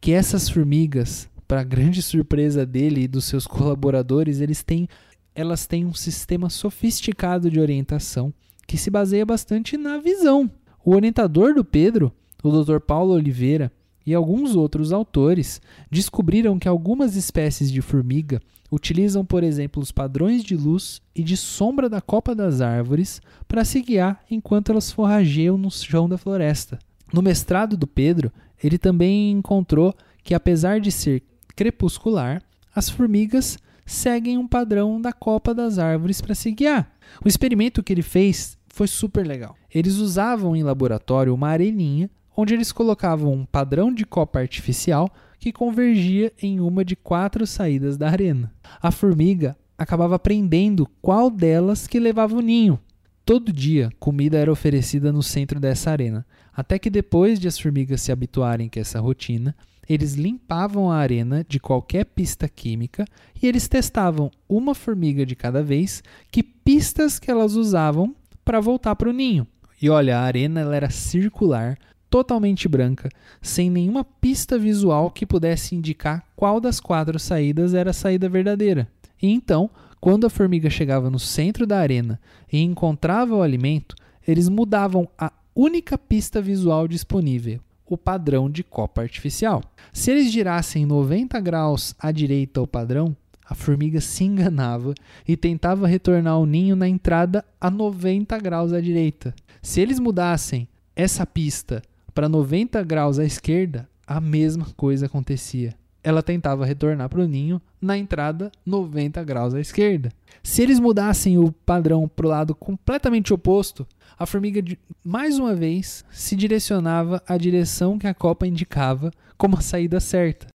que 0.00 0.12
essas 0.12 0.48
formigas, 0.48 1.28
para 1.50 1.64
grande 1.64 2.00
surpresa 2.00 2.64
dele 2.64 3.00
e 3.00 3.08
dos 3.08 3.24
seus 3.24 3.44
colaboradores, 3.44 4.40
eles 4.40 4.62
têm, 4.62 4.88
elas 5.34 5.66
têm 5.66 5.84
um 5.84 5.92
sistema 5.92 6.48
sofisticado 6.48 7.50
de 7.50 7.58
orientação 7.58 8.32
que 8.68 8.78
se 8.78 8.88
baseia 8.88 9.26
bastante 9.26 9.76
na 9.76 9.98
visão. 9.98 10.48
O 10.84 10.94
orientador 10.94 11.52
do 11.52 11.64
Pedro 11.64 12.12
o 12.40 12.62
Dr. 12.62 12.78
Paulo 12.78 13.14
Oliveira 13.14 13.72
e 14.06 14.14
alguns 14.14 14.54
outros 14.54 14.92
autores 14.92 15.60
descobriram 15.90 16.56
que 16.56 16.68
algumas 16.68 17.16
espécies 17.16 17.72
de 17.72 17.82
formiga 17.82 18.40
utilizam, 18.70 19.24
por 19.24 19.42
exemplo, 19.42 19.82
os 19.82 19.90
padrões 19.90 20.44
de 20.44 20.56
luz 20.56 21.02
e 21.16 21.24
de 21.24 21.36
sombra 21.36 21.88
da 21.88 22.00
copa 22.00 22.32
das 22.32 22.60
árvores 22.60 23.20
para 23.48 23.64
se 23.64 23.82
guiar 23.82 24.22
enquanto 24.30 24.70
elas 24.70 24.92
forrageiam 24.92 25.58
no 25.58 25.68
chão 25.68 26.08
da 26.08 26.16
floresta. 26.16 26.78
No 27.12 27.20
mestrado 27.20 27.76
do 27.76 27.88
Pedro, 27.88 28.30
ele 28.62 28.78
também 28.78 29.32
encontrou 29.32 29.92
que, 30.22 30.32
apesar 30.32 30.78
de 30.80 30.92
ser 30.92 31.24
crepuscular, 31.60 32.42
as 32.74 32.88
formigas 32.88 33.58
seguem 33.84 34.38
um 34.38 34.48
padrão 34.48 34.98
da 34.98 35.12
copa 35.12 35.54
das 35.54 35.78
árvores 35.78 36.18
para 36.18 36.34
se 36.34 36.50
guiar. 36.52 36.90
O 37.22 37.28
experimento 37.28 37.82
que 37.82 37.92
ele 37.92 38.00
fez 38.00 38.56
foi 38.68 38.86
super 38.86 39.26
legal. 39.26 39.54
Eles 39.70 39.96
usavam 39.96 40.56
em 40.56 40.62
laboratório 40.62 41.34
uma 41.34 41.48
areninha 41.48 42.08
onde 42.34 42.54
eles 42.54 42.72
colocavam 42.72 43.34
um 43.34 43.44
padrão 43.44 43.92
de 43.92 44.06
copa 44.06 44.38
artificial 44.38 45.10
que 45.38 45.52
convergia 45.52 46.32
em 46.40 46.60
uma 46.60 46.82
de 46.82 46.96
quatro 46.96 47.46
saídas 47.46 47.98
da 47.98 48.08
arena. 48.08 48.50
A 48.80 48.90
formiga 48.90 49.54
acabava 49.76 50.14
aprendendo 50.14 50.88
qual 51.02 51.30
delas 51.30 51.86
que 51.86 52.00
levava 52.00 52.34
o 52.36 52.40
ninho. 52.40 52.80
Todo 53.22 53.52
dia, 53.52 53.90
comida 54.00 54.38
era 54.38 54.50
oferecida 54.50 55.12
no 55.12 55.22
centro 55.22 55.60
dessa 55.60 55.90
arena, 55.90 56.24
até 56.54 56.78
que 56.78 56.88
depois 56.88 57.38
de 57.38 57.46
as 57.46 57.58
formigas 57.58 58.00
se 58.00 58.10
habituarem 58.10 58.70
com 58.70 58.80
essa 58.80 58.98
rotina, 58.98 59.54
eles 59.92 60.14
limpavam 60.14 60.88
a 60.88 60.98
arena 60.98 61.44
de 61.48 61.58
qualquer 61.58 62.04
pista 62.04 62.48
química 62.48 63.04
e 63.42 63.48
eles 63.48 63.66
testavam 63.66 64.30
uma 64.48 64.72
formiga 64.72 65.26
de 65.26 65.34
cada 65.34 65.64
vez 65.64 66.00
que 66.30 66.44
pistas 66.44 67.18
que 67.18 67.28
elas 67.28 67.54
usavam 67.54 68.14
para 68.44 68.60
voltar 68.60 68.94
para 68.94 69.10
o 69.10 69.12
ninho. 69.12 69.44
E 69.82 69.90
olha, 69.90 70.16
a 70.16 70.22
arena 70.22 70.60
ela 70.60 70.76
era 70.76 70.90
circular, 70.90 71.76
totalmente 72.08 72.68
branca, 72.68 73.08
sem 73.42 73.68
nenhuma 73.68 74.04
pista 74.04 74.56
visual 74.56 75.10
que 75.10 75.26
pudesse 75.26 75.74
indicar 75.74 76.24
qual 76.36 76.60
das 76.60 76.78
quatro 76.78 77.18
saídas 77.18 77.74
era 77.74 77.90
a 77.90 77.94
saída 77.94 78.28
verdadeira. 78.28 78.86
E 79.20 79.28
então, 79.28 79.68
quando 80.00 80.24
a 80.24 80.30
formiga 80.30 80.70
chegava 80.70 81.10
no 81.10 81.18
centro 81.18 81.66
da 81.66 81.80
arena 81.80 82.20
e 82.52 82.60
encontrava 82.60 83.34
o 83.34 83.42
alimento, 83.42 83.96
eles 84.24 84.48
mudavam 84.48 85.08
a 85.18 85.32
única 85.52 85.98
pista 85.98 86.40
visual 86.40 86.86
disponível, 86.86 87.60
o 87.90 87.98
padrão 87.98 88.48
de 88.48 88.62
copa 88.62 89.02
artificial. 89.02 89.62
Se 89.92 90.12
eles 90.12 90.30
girassem 90.30 90.86
90 90.86 91.38
graus 91.40 91.92
à 91.98 92.12
direita 92.12 92.60
ao 92.60 92.66
padrão, 92.66 93.16
a 93.44 93.54
formiga 93.54 94.00
se 94.00 94.22
enganava 94.22 94.94
e 95.26 95.36
tentava 95.36 95.88
retornar 95.88 96.34
ao 96.34 96.46
ninho 96.46 96.76
na 96.76 96.88
entrada 96.88 97.44
a 97.60 97.68
90 97.68 98.38
graus 98.38 98.72
à 98.72 98.80
direita. 98.80 99.34
Se 99.60 99.80
eles 99.80 99.98
mudassem 99.98 100.68
essa 100.94 101.26
pista 101.26 101.82
para 102.14 102.28
90 102.28 102.80
graus 102.84 103.18
à 103.18 103.24
esquerda, 103.24 103.88
a 104.06 104.20
mesma 104.20 104.66
coisa 104.76 105.06
acontecia. 105.06 105.74
Ela 106.02 106.22
tentava 106.22 106.64
retornar 106.64 107.08
para 107.08 107.20
o 107.20 107.26
ninho 107.26 107.60
na 107.80 107.96
entrada 107.96 108.50
90 108.64 109.22
graus 109.24 109.54
à 109.54 109.60
esquerda. 109.60 110.10
Se 110.42 110.62
eles 110.62 110.80
mudassem 110.80 111.38
o 111.38 111.52
padrão 111.52 112.08
para 112.08 112.26
o 112.26 112.28
lado 112.28 112.54
completamente 112.54 113.32
oposto, 113.34 113.86
a 114.18 114.26
formiga 114.26 114.62
mais 115.04 115.38
uma 115.38 115.54
vez 115.54 116.04
se 116.10 116.34
direcionava 116.34 117.22
à 117.26 117.36
direção 117.36 117.98
que 117.98 118.06
a 118.06 118.14
copa 118.14 118.46
indicava 118.46 119.10
como 119.36 119.56
a 119.56 119.60
saída 119.60 120.00
certa. 120.00 120.46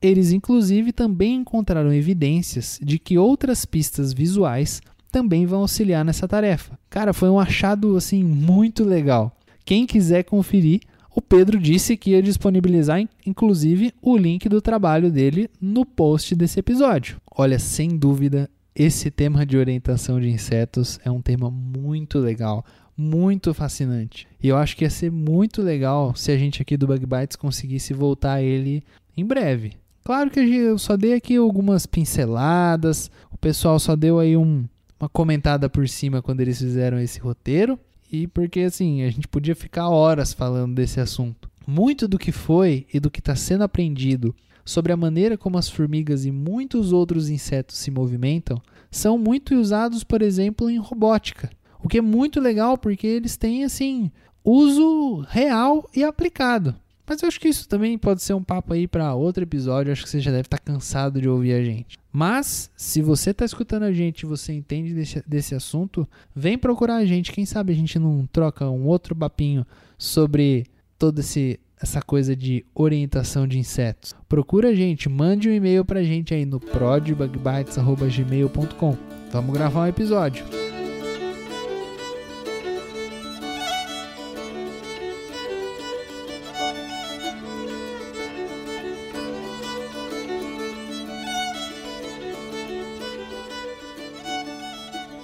Eles, 0.00 0.30
inclusive, 0.30 0.92
também 0.92 1.36
encontraram 1.36 1.92
evidências 1.92 2.78
de 2.82 2.98
que 2.98 3.16
outras 3.16 3.64
pistas 3.64 4.12
visuais 4.12 4.82
também 5.10 5.46
vão 5.46 5.60
auxiliar 5.60 6.04
nessa 6.04 6.28
tarefa. 6.28 6.78
Cara, 6.90 7.14
foi 7.14 7.30
um 7.30 7.40
achado 7.40 7.96
assim 7.96 8.22
muito 8.22 8.84
legal. 8.84 9.34
Quem 9.64 9.86
quiser 9.86 10.22
conferir, 10.24 10.80
o 11.16 11.22
Pedro 11.22 11.58
disse 11.58 11.96
que 11.96 12.10
ia 12.10 12.22
disponibilizar, 12.22 13.02
inclusive, 13.24 13.90
o 14.02 14.18
link 14.18 14.50
do 14.50 14.60
trabalho 14.60 15.10
dele 15.10 15.48
no 15.58 15.86
post 15.86 16.36
desse 16.36 16.60
episódio. 16.60 17.16
Olha, 17.34 17.58
sem 17.58 17.96
dúvida, 17.96 18.50
esse 18.74 19.10
tema 19.10 19.46
de 19.46 19.56
orientação 19.56 20.20
de 20.20 20.28
insetos 20.28 21.00
é 21.02 21.10
um 21.10 21.22
tema 21.22 21.50
muito 21.50 22.18
legal, 22.18 22.62
muito 22.94 23.54
fascinante. 23.54 24.28
E 24.42 24.48
eu 24.48 24.58
acho 24.58 24.76
que 24.76 24.84
ia 24.84 24.90
ser 24.90 25.10
muito 25.10 25.62
legal 25.62 26.14
se 26.14 26.30
a 26.30 26.36
gente 26.36 26.60
aqui 26.60 26.76
do 26.76 26.86
Bug 26.86 27.06
Bites 27.06 27.34
conseguisse 27.34 27.94
voltar 27.94 28.34
a 28.34 28.42
ele 28.42 28.84
em 29.16 29.24
breve. 29.24 29.72
Claro 30.04 30.28
que 30.30 30.40
eu 30.40 30.76
só 30.76 30.98
dei 30.98 31.14
aqui 31.14 31.36
algumas 31.36 31.86
pinceladas, 31.86 33.10
o 33.30 33.38
pessoal 33.38 33.78
só 33.78 33.96
deu 33.96 34.18
aí 34.18 34.36
um, 34.36 34.66
uma 35.00 35.08
comentada 35.08 35.70
por 35.70 35.88
cima 35.88 36.20
quando 36.20 36.42
eles 36.42 36.58
fizeram 36.58 37.00
esse 37.00 37.18
roteiro 37.18 37.80
e 38.10 38.26
porque 38.26 38.60
assim, 38.60 39.02
a 39.02 39.10
gente 39.10 39.28
podia 39.28 39.54
ficar 39.54 39.88
horas 39.88 40.32
falando 40.32 40.74
desse 40.74 41.00
assunto. 41.00 41.50
Muito 41.66 42.06
do 42.06 42.18
que 42.18 42.32
foi 42.32 42.86
e 42.92 43.00
do 43.00 43.10
que 43.10 43.20
está 43.20 43.34
sendo 43.34 43.64
aprendido 43.64 44.34
sobre 44.64 44.92
a 44.92 44.96
maneira 44.96 45.38
como 45.38 45.58
as 45.58 45.68
formigas 45.68 46.24
e 46.24 46.30
muitos 46.30 46.92
outros 46.92 47.28
insetos 47.28 47.78
se 47.78 47.90
movimentam 47.90 48.60
são 48.90 49.18
muito 49.18 49.54
usados, 49.54 50.02
por 50.02 50.22
exemplo, 50.22 50.70
em 50.70 50.78
robótica. 50.78 51.50
O 51.82 51.88
que 51.88 51.98
é 51.98 52.02
muito 52.02 52.40
legal 52.40 52.76
porque 52.76 53.06
eles 53.06 53.36
têm 53.36 53.64
assim 53.64 54.10
uso 54.44 55.24
real 55.28 55.88
e 55.94 56.04
aplicado. 56.04 56.74
Mas 57.06 57.22
eu 57.22 57.28
acho 57.28 57.38
que 57.38 57.48
isso 57.48 57.68
também 57.68 57.96
pode 57.96 58.22
ser 58.22 58.34
um 58.34 58.42
papo 58.42 58.72
aí 58.72 58.88
para 58.88 59.14
outro 59.14 59.42
episódio. 59.42 59.90
Eu 59.90 59.92
acho 59.92 60.02
que 60.02 60.10
você 60.10 60.20
já 60.20 60.30
deve 60.30 60.42
estar 60.42 60.58
tá 60.58 60.72
cansado 60.72 61.20
de 61.20 61.28
ouvir 61.28 61.52
a 61.52 61.62
gente. 61.62 61.98
Mas, 62.12 62.70
se 62.76 63.02
você 63.02 63.30
está 63.30 63.44
escutando 63.44 63.84
a 63.84 63.92
gente 63.92 64.22
e 64.22 64.26
você 64.26 64.52
entende 64.52 64.94
desse, 64.94 65.22
desse 65.26 65.54
assunto, 65.54 66.08
vem 66.34 66.58
procurar 66.58 66.96
a 66.96 67.04
gente. 67.04 67.30
Quem 67.30 67.46
sabe 67.46 67.72
a 67.72 67.76
gente 67.76 67.98
não 67.98 68.26
troca 68.32 68.68
um 68.68 68.86
outro 68.86 69.14
papinho 69.14 69.64
sobre 69.98 70.66
toda 70.98 71.20
essa 71.20 72.02
coisa 72.02 72.34
de 72.34 72.64
orientação 72.74 73.46
de 73.46 73.58
insetos. 73.58 74.16
Procura 74.28 74.70
a 74.70 74.74
gente, 74.74 75.08
mande 75.08 75.48
um 75.48 75.52
e-mail 75.52 75.84
para 75.84 76.00
a 76.00 76.04
gente 76.04 76.34
aí 76.34 76.44
no 76.44 76.58
prodbugbytes.gmail.com. 76.58 78.98
Vamos 79.30 79.52
gravar 79.52 79.82
um 79.82 79.86
episódio. 79.86 80.44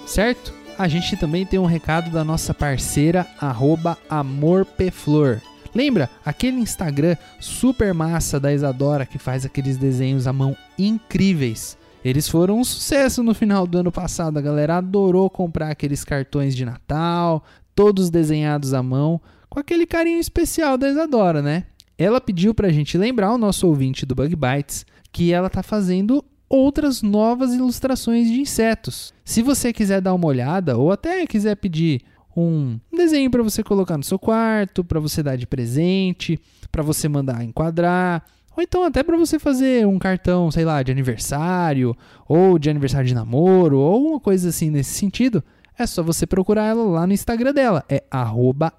Certo? 0.05 0.53
A 0.77 0.87
gente 0.87 1.15
também 1.17 1.45
tem 1.45 1.59
um 1.59 1.65
recado 1.65 2.09
da 2.09 2.23
nossa 2.23 2.53
parceira 2.53 3.27
AmorPeflor. 4.09 5.39
Lembra 5.73 6.09
aquele 6.25 6.57
Instagram 6.57 7.15
super 7.39 7.93
massa 7.93 8.39
da 8.39 8.53
Isadora 8.53 9.05
que 9.05 9.17
faz 9.17 9.45
aqueles 9.45 9.77
desenhos 9.77 10.27
à 10.27 10.33
mão 10.33 10.55
incríveis? 10.77 11.77
Eles 12.03 12.27
foram 12.27 12.59
um 12.59 12.63
sucesso 12.63 13.23
no 13.23 13.33
final 13.33 13.65
do 13.65 13.77
ano 13.77 13.91
passado. 13.91 14.37
A 14.37 14.41
galera 14.41 14.77
adorou 14.77 15.29
comprar 15.29 15.69
aqueles 15.69 16.03
cartões 16.03 16.55
de 16.55 16.65
Natal, 16.65 17.43
todos 17.73 18.09
desenhados 18.09 18.73
à 18.73 18.83
mão, 18.83 19.21
com 19.49 19.59
aquele 19.59 19.85
carinho 19.85 20.19
especial 20.19 20.77
da 20.77 20.89
Isadora, 20.89 21.41
né? 21.41 21.65
Ela 21.97 22.19
pediu 22.19 22.53
pra 22.53 22.69
gente 22.69 22.97
lembrar 22.97 23.31
o 23.33 23.37
nosso 23.37 23.67
ouvinte 23.67 24.05
do 24.05 24.15
Bug 24.15 24.35
Bites 24.35 24.85
que 25.11 25.31
ela 25.31 25.49
tá 25.49 25.63
fazendo 25.63 26.25
outras 26.49 27.01
novas 27.01 27.53
ilustrações 27.53 28.27
de 28.27 28.39
insetos. 28.39 29.13
Se 29.25 29.41
você 29.41 29.73
quiser 29.73 30.01
dar 30.01 30.13
uma 30.13 30.27
olhada 30.27 30.77
ou 30.77 30.91
até 30.91 31.25
quiser 31.25 31.55
pedir 31.55 32.01
um 32.35 32.79
desenho 32.91 33.29
para 33.29 33.43
você 33.43 33.63
colocar 33.63 33.97
no 33.97 34.03
seu 34.03 34.19
quarto, 34.19 34.83
para 34.83 34.99
você 34.99 35.21
dar 35.21 35.35
de 35.35 35.47
presente, 35.47 36.39
para 36.71 36.83
você 36.83 37.07
mandar 37.07 37.43
enquadrar, 37.43 38.23
ou 38.55 38.63
então 38.63 38.83
até 38.83 39.03
para 39.03 39.17
você 39.17 39.39
fazer 39.39 39.87
um 39.87 39.97
cartão, 39.97 40.51
sei 40.51 40.65
lá, 40.65 40.83
de 40.83 40.91
aniversário, 40.91 41.95
ou 42.27 42.59
de 42.59 42.69
aniversário 42.69 43.07
de 43.07 43.15
namoro, 43.15 43.79
ou 43.79 44.09
uma 44.09 44.19
coisa 44.19 44.49
assim 44.49 44.69
nesse 44.69 44.91
sentido, 44.91 45.43
é 45.77 45.87
só 45.87 46.03
você 46.03 46.27
procurar 46.27 46.65
ela 46.67 46.83
lá 46.83 47.07
no 47.07 47.13
Instagram 47.13 47.53
dela, 47.53 47.83
é 47.89 48.03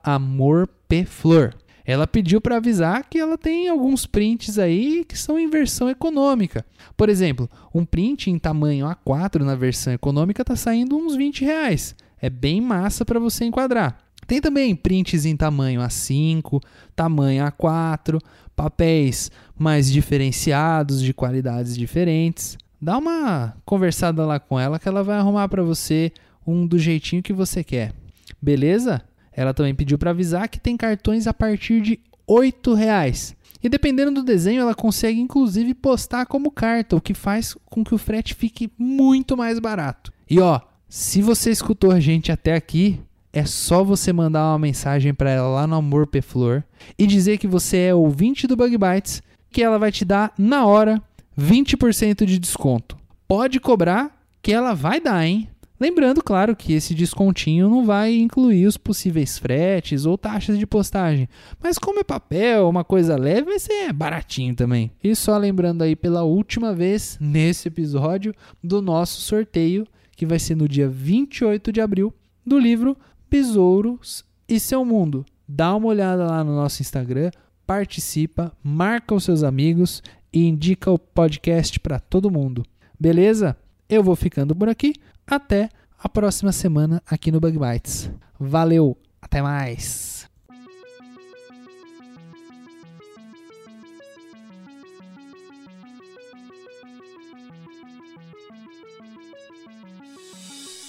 amorpflor. 0.03 1.55
Ela 1.85 2.07
pediu 2.07 2.41
para 2.41 2.57
avisar 2.57 3.05
que 3.09 3.19
ela 3.19 3.37
tem 3.37 3.69
alguns 3.69 4.07
prints 4.07 4.59
aí 4.59 5.05
que 5.05 5.19
são 5.19 5.39
em 5.39 5.51
versão 5.51 5.91
econômica. 5.91 6.65
Por 6.97 7.09
exemplo, 7.09 7.49
um 7.75 7.85
print 7.85 8.31
em 8.31 8.39
tamanho 8.39 8.87
A4 8.87 9.41
na 9.41 9.55
versão 9.55 9.93
econômica 9.93 10.43
está 10.43 10.57
saindo 10.57 10.97
uns 10.97 11.15
20 11.15 11.45
reais. 11.45 11.95
É 12.21 12.31
bem 12.31 12.61
massa 12.61 13.05
para 13.05 13.21
você 13.21 13.45
enquadrar. 13.45 13.99
Tem 14.27 14.41
também 14.41 14.75
prints 14.75 15.27
em 15.27 15.37
tamanho 15.37 15.83
A5, 15.83 16.63
tamanho 16.97 17.45
A4, 17.45 18.19
papéis 18.57 19.31
mais 19.59 19.91
diferenciados, 19.91 21.03
de 21.03 21.13
qualidades 21.13 21.77
diferentes. 21.77 22.57
Dá 22.81 22.97
uma 22.97 23.55
conversada 23.65 24.25
lá 24.25 24.41
com 24.41 24.59
ela 24.59 24.79
que 24.79 24.89
ela 24.89 25.03
vai 25.03 25.19
arrumar 25.19 25.49
para 25.49 25.63
você 25.63 26.11
um 26.47 26.67
do 26.67 26.79
jeitinho 26.79 27.23
que 27.23 27.33
você 27.33 27.63
quer. 27.63 27.93
Beleza? 28.41 29.03
Ela 29.37 29.55
também 29.55 29.75
pediu 29.75 29.99
para 29.99 30.11
avisar 30.11 30.49
que 30.49 30.61
tem 30.61 30.77
cartões 30.77 31.27
a 31.27 31.35
partir 31.35 31.81
de 31.81 32.01
R$ 32.29 32.75
reais. 32.77 33.37
E 33.63 33.69
dependendo 33.69 34.13
do 34.13 34.23
desenho, 34.23 34.61
ela 34.61 34.75
consegue 34.75 35.19
inclusive 35.19 35.73
postar 35.75 36.27
como 36.27 36.51
carta, 36.51 36.97
o 36.97 37.01
que 37.01 37.15
faz 37.15 37.57
com 37.65 37.83
que 37.83 37.95
o 37.95 37.99
frete 37.99 38.35
fique 38.35 38.71
muito 38.79 39.37
mais 39.37 39.59
barato. 39.59 40.13
E 40.29 40.39
ó, 40.39 40.61
se 40.89 41.23
você 41.23 41.51
escutou 41.51 41.91
a 41.91 41.99
gente 41.99 42.31
até 42.31 42.55
aqui, 42.55 43.01
é 43.33 43.45
só 43.45 43.83
você 43.83 44.13
mandar 44.13 44.53
uma 44.53 44.59
mensagem 44.59 45.13
para 45.13 45.31
ela 45.31 45.49
lá 45.49 45.67
no 45.67 45.77
Amor 45.77 46.07
Peflor 46.07 46.63
e 46.99 47.07
dizer 47.07 47.39
que 47.39 47.49
você 47.49 47.79
é 47.79 47.95
ouvinte 47.95 48.47
do 48.47 48.55
Bug 48.55 48.77
Bites, 48.77 49.23
que 49.51 49.63
ela 49.63 49.79
vai 49.79 49.91
te 49.91 50.05
dar 50.05 50.33
na 50.39 50.67
hora 50.67 51.03
20% 51.37 52.25
de 52.25 52.39
desconto. 52.39 52.97
Pode 53.27 53.59
cobrar 53.59 54.15
que 54.43 54.53
ela 54.53 54.75
vai 54.75 55.01
dar, 55.01 55.27
hein? 55.27 55.49
Lembrando, 55.85 56.23
claro, 56.23 56.57
que 56.57 56.73
esse 56.73 56.95
descontinho 56.95 57.69
não 57.69 57.85
vai 57.85 58.15
incluir 58.15 58.67
os 58.67 58.79
possíveis 58.79 59.39
fretes 59.39 60.07
ou 60.07 60.17
taxas 60.17 60.59
de 60.59 60.67
postagem. 60.67 61.29
Mas 61.63 61.79
como 61.79 62.01
é 62.01 62.03
papel, 62.03 62.67
uma 62.67 62.83
coisa 62.83 63.19
leve, 63.19 63.51
vai 63.51 63.59
ser 63.59 63.93
baratinho 63.93 64.55
também. 64.55 64.91
E 65.05 65.15
só 65.15 65.37
lembrando 65.37 65.83
aí 65.83 65.95
pela 65.95 66.23
última 66.23 66.73
vez 66.73 67.19
nesse 67.21 67.69
episódio 67.69 68.35
do 68.63 68.81
nosso 68.81 69.21
sorteio, 69.21 69.87
que 70.17 70.25
vai 70.25 70.39
ser 70.39 70.55
no 70.55 70.67
dia 70.67 70.89
28 70.89 71.71
de 71.71 71.83
abril, 71.83 72.15
do 72.47 72.59
livro 72.59 72.97
Besouros 73.31 74.25
e 74.49 74.59
Seu 74.59 74.87
Mundo. 74.87 75.27
Dá 75.47 75.77
uma 75.77 75.89
olhada 75.89 76.25
lá 76.25 76.43
no 76.43 76.57
nosso 76.57 76.81
Instagram, 76.81 77.31
participa, 77.67 78.57
marca 78.63 79.15
os 79.15 79.25
seus 79.25 79.43
amigos 79.43 80.03
e 80.33 80.47
indica 80.47 80.91
o 80.91 80.99
podcast 80.99 81.79
para 81.79 82.01
todo 82.01 82.31
mundo. 82.31 82.65
Beleza? 82.99 83.55
Eu 83.87 84.03
vou 84.03 84.17
ficando 84.17 84.57
por 84.57 84.71
aqui. 84.71 84.95
Até 85.27 85.71
a 85.99 86.09
próxima 86.09 86.53
semana 86.53 87.03
aqui 87.07 87.33
no 87.33 87.41
Bug 87.41 87.59
Bites. 87.59 88.11
Valeu, 88.39 88.97
até 89.23 89.41
mais! 89.41 90.29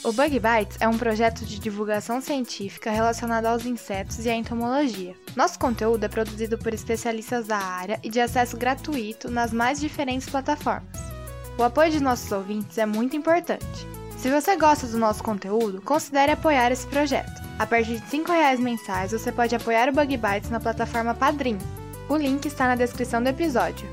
O 0.03 0.11
Bug 0.11 0.39
Bites 0.39 0.77
é 0.79 0.87
um 0.87 0.99
projeto 0.99 1.43
de 1.43 1.57
divulgação 1.57 2.21
científica 2.21 2.91
relacionado 2.91 3.47
aos 3.47 3.65
insetos 3.65 4.23
e 4.23 4.29
à 4.29 4.35
entomologia. 4.35 5.15
Nosso 5.35 5.57
conteúdo 5.57 6.03
é 6.03 6.07
produzido 6.07 6.59
por 6.59 6.73
especialistas 6.75 7.47
da 7.47 7.57
área 7.57 7.99
e 8.03 8.09
de 8.11 8.19
acesso 8.19 8.55
gratuito 8.55 9.31
nas 9.31 9.51
mais 9.51 9.79
diferentes 9.79 10.29
plataformas. 10.29 10.99
O 11.57 11.63
apoio 11.63 11.89
de 11.89 11.99
nossos 11.99 12.31
ouvintes 12.31 12.77
é 12.77 12.85
muito 12.85 13.15
importante. 13.15 13.87
Se 14.25 14.31
você 14.31 14.55
gosta 14.55 14.87
do 14.87 14.97
nosso 14.97 15.23
conteúdo, 15.23 15.79
considere 15.83 16.31
apoiar 16.31 16.71
esse 16.71 16.87
projeto. 16.87 17.43
A 17.59 17.67
partir 17.67 17.99
de 17.99 18.17
R$ 18.17 18.23
reais 18.27 18.59
mensais, 18.59 19.11
você 19.11 19.31
pode 19.31 19.55
apoiar 19.55 19.87
o 19.87 19.91
Bug 19.91 20.17
Bites 20.17 20.49
na 20.49 20.59
plataforma 20.59 21.13
Padrim. 21.13 21.59
O 22.09 22.17
link 22.17 22.43
está 22.47 22.65
na 22.65 22.75
descrição 22.75 23.21
do 23.21 23.29
episódio. 23.29 23.87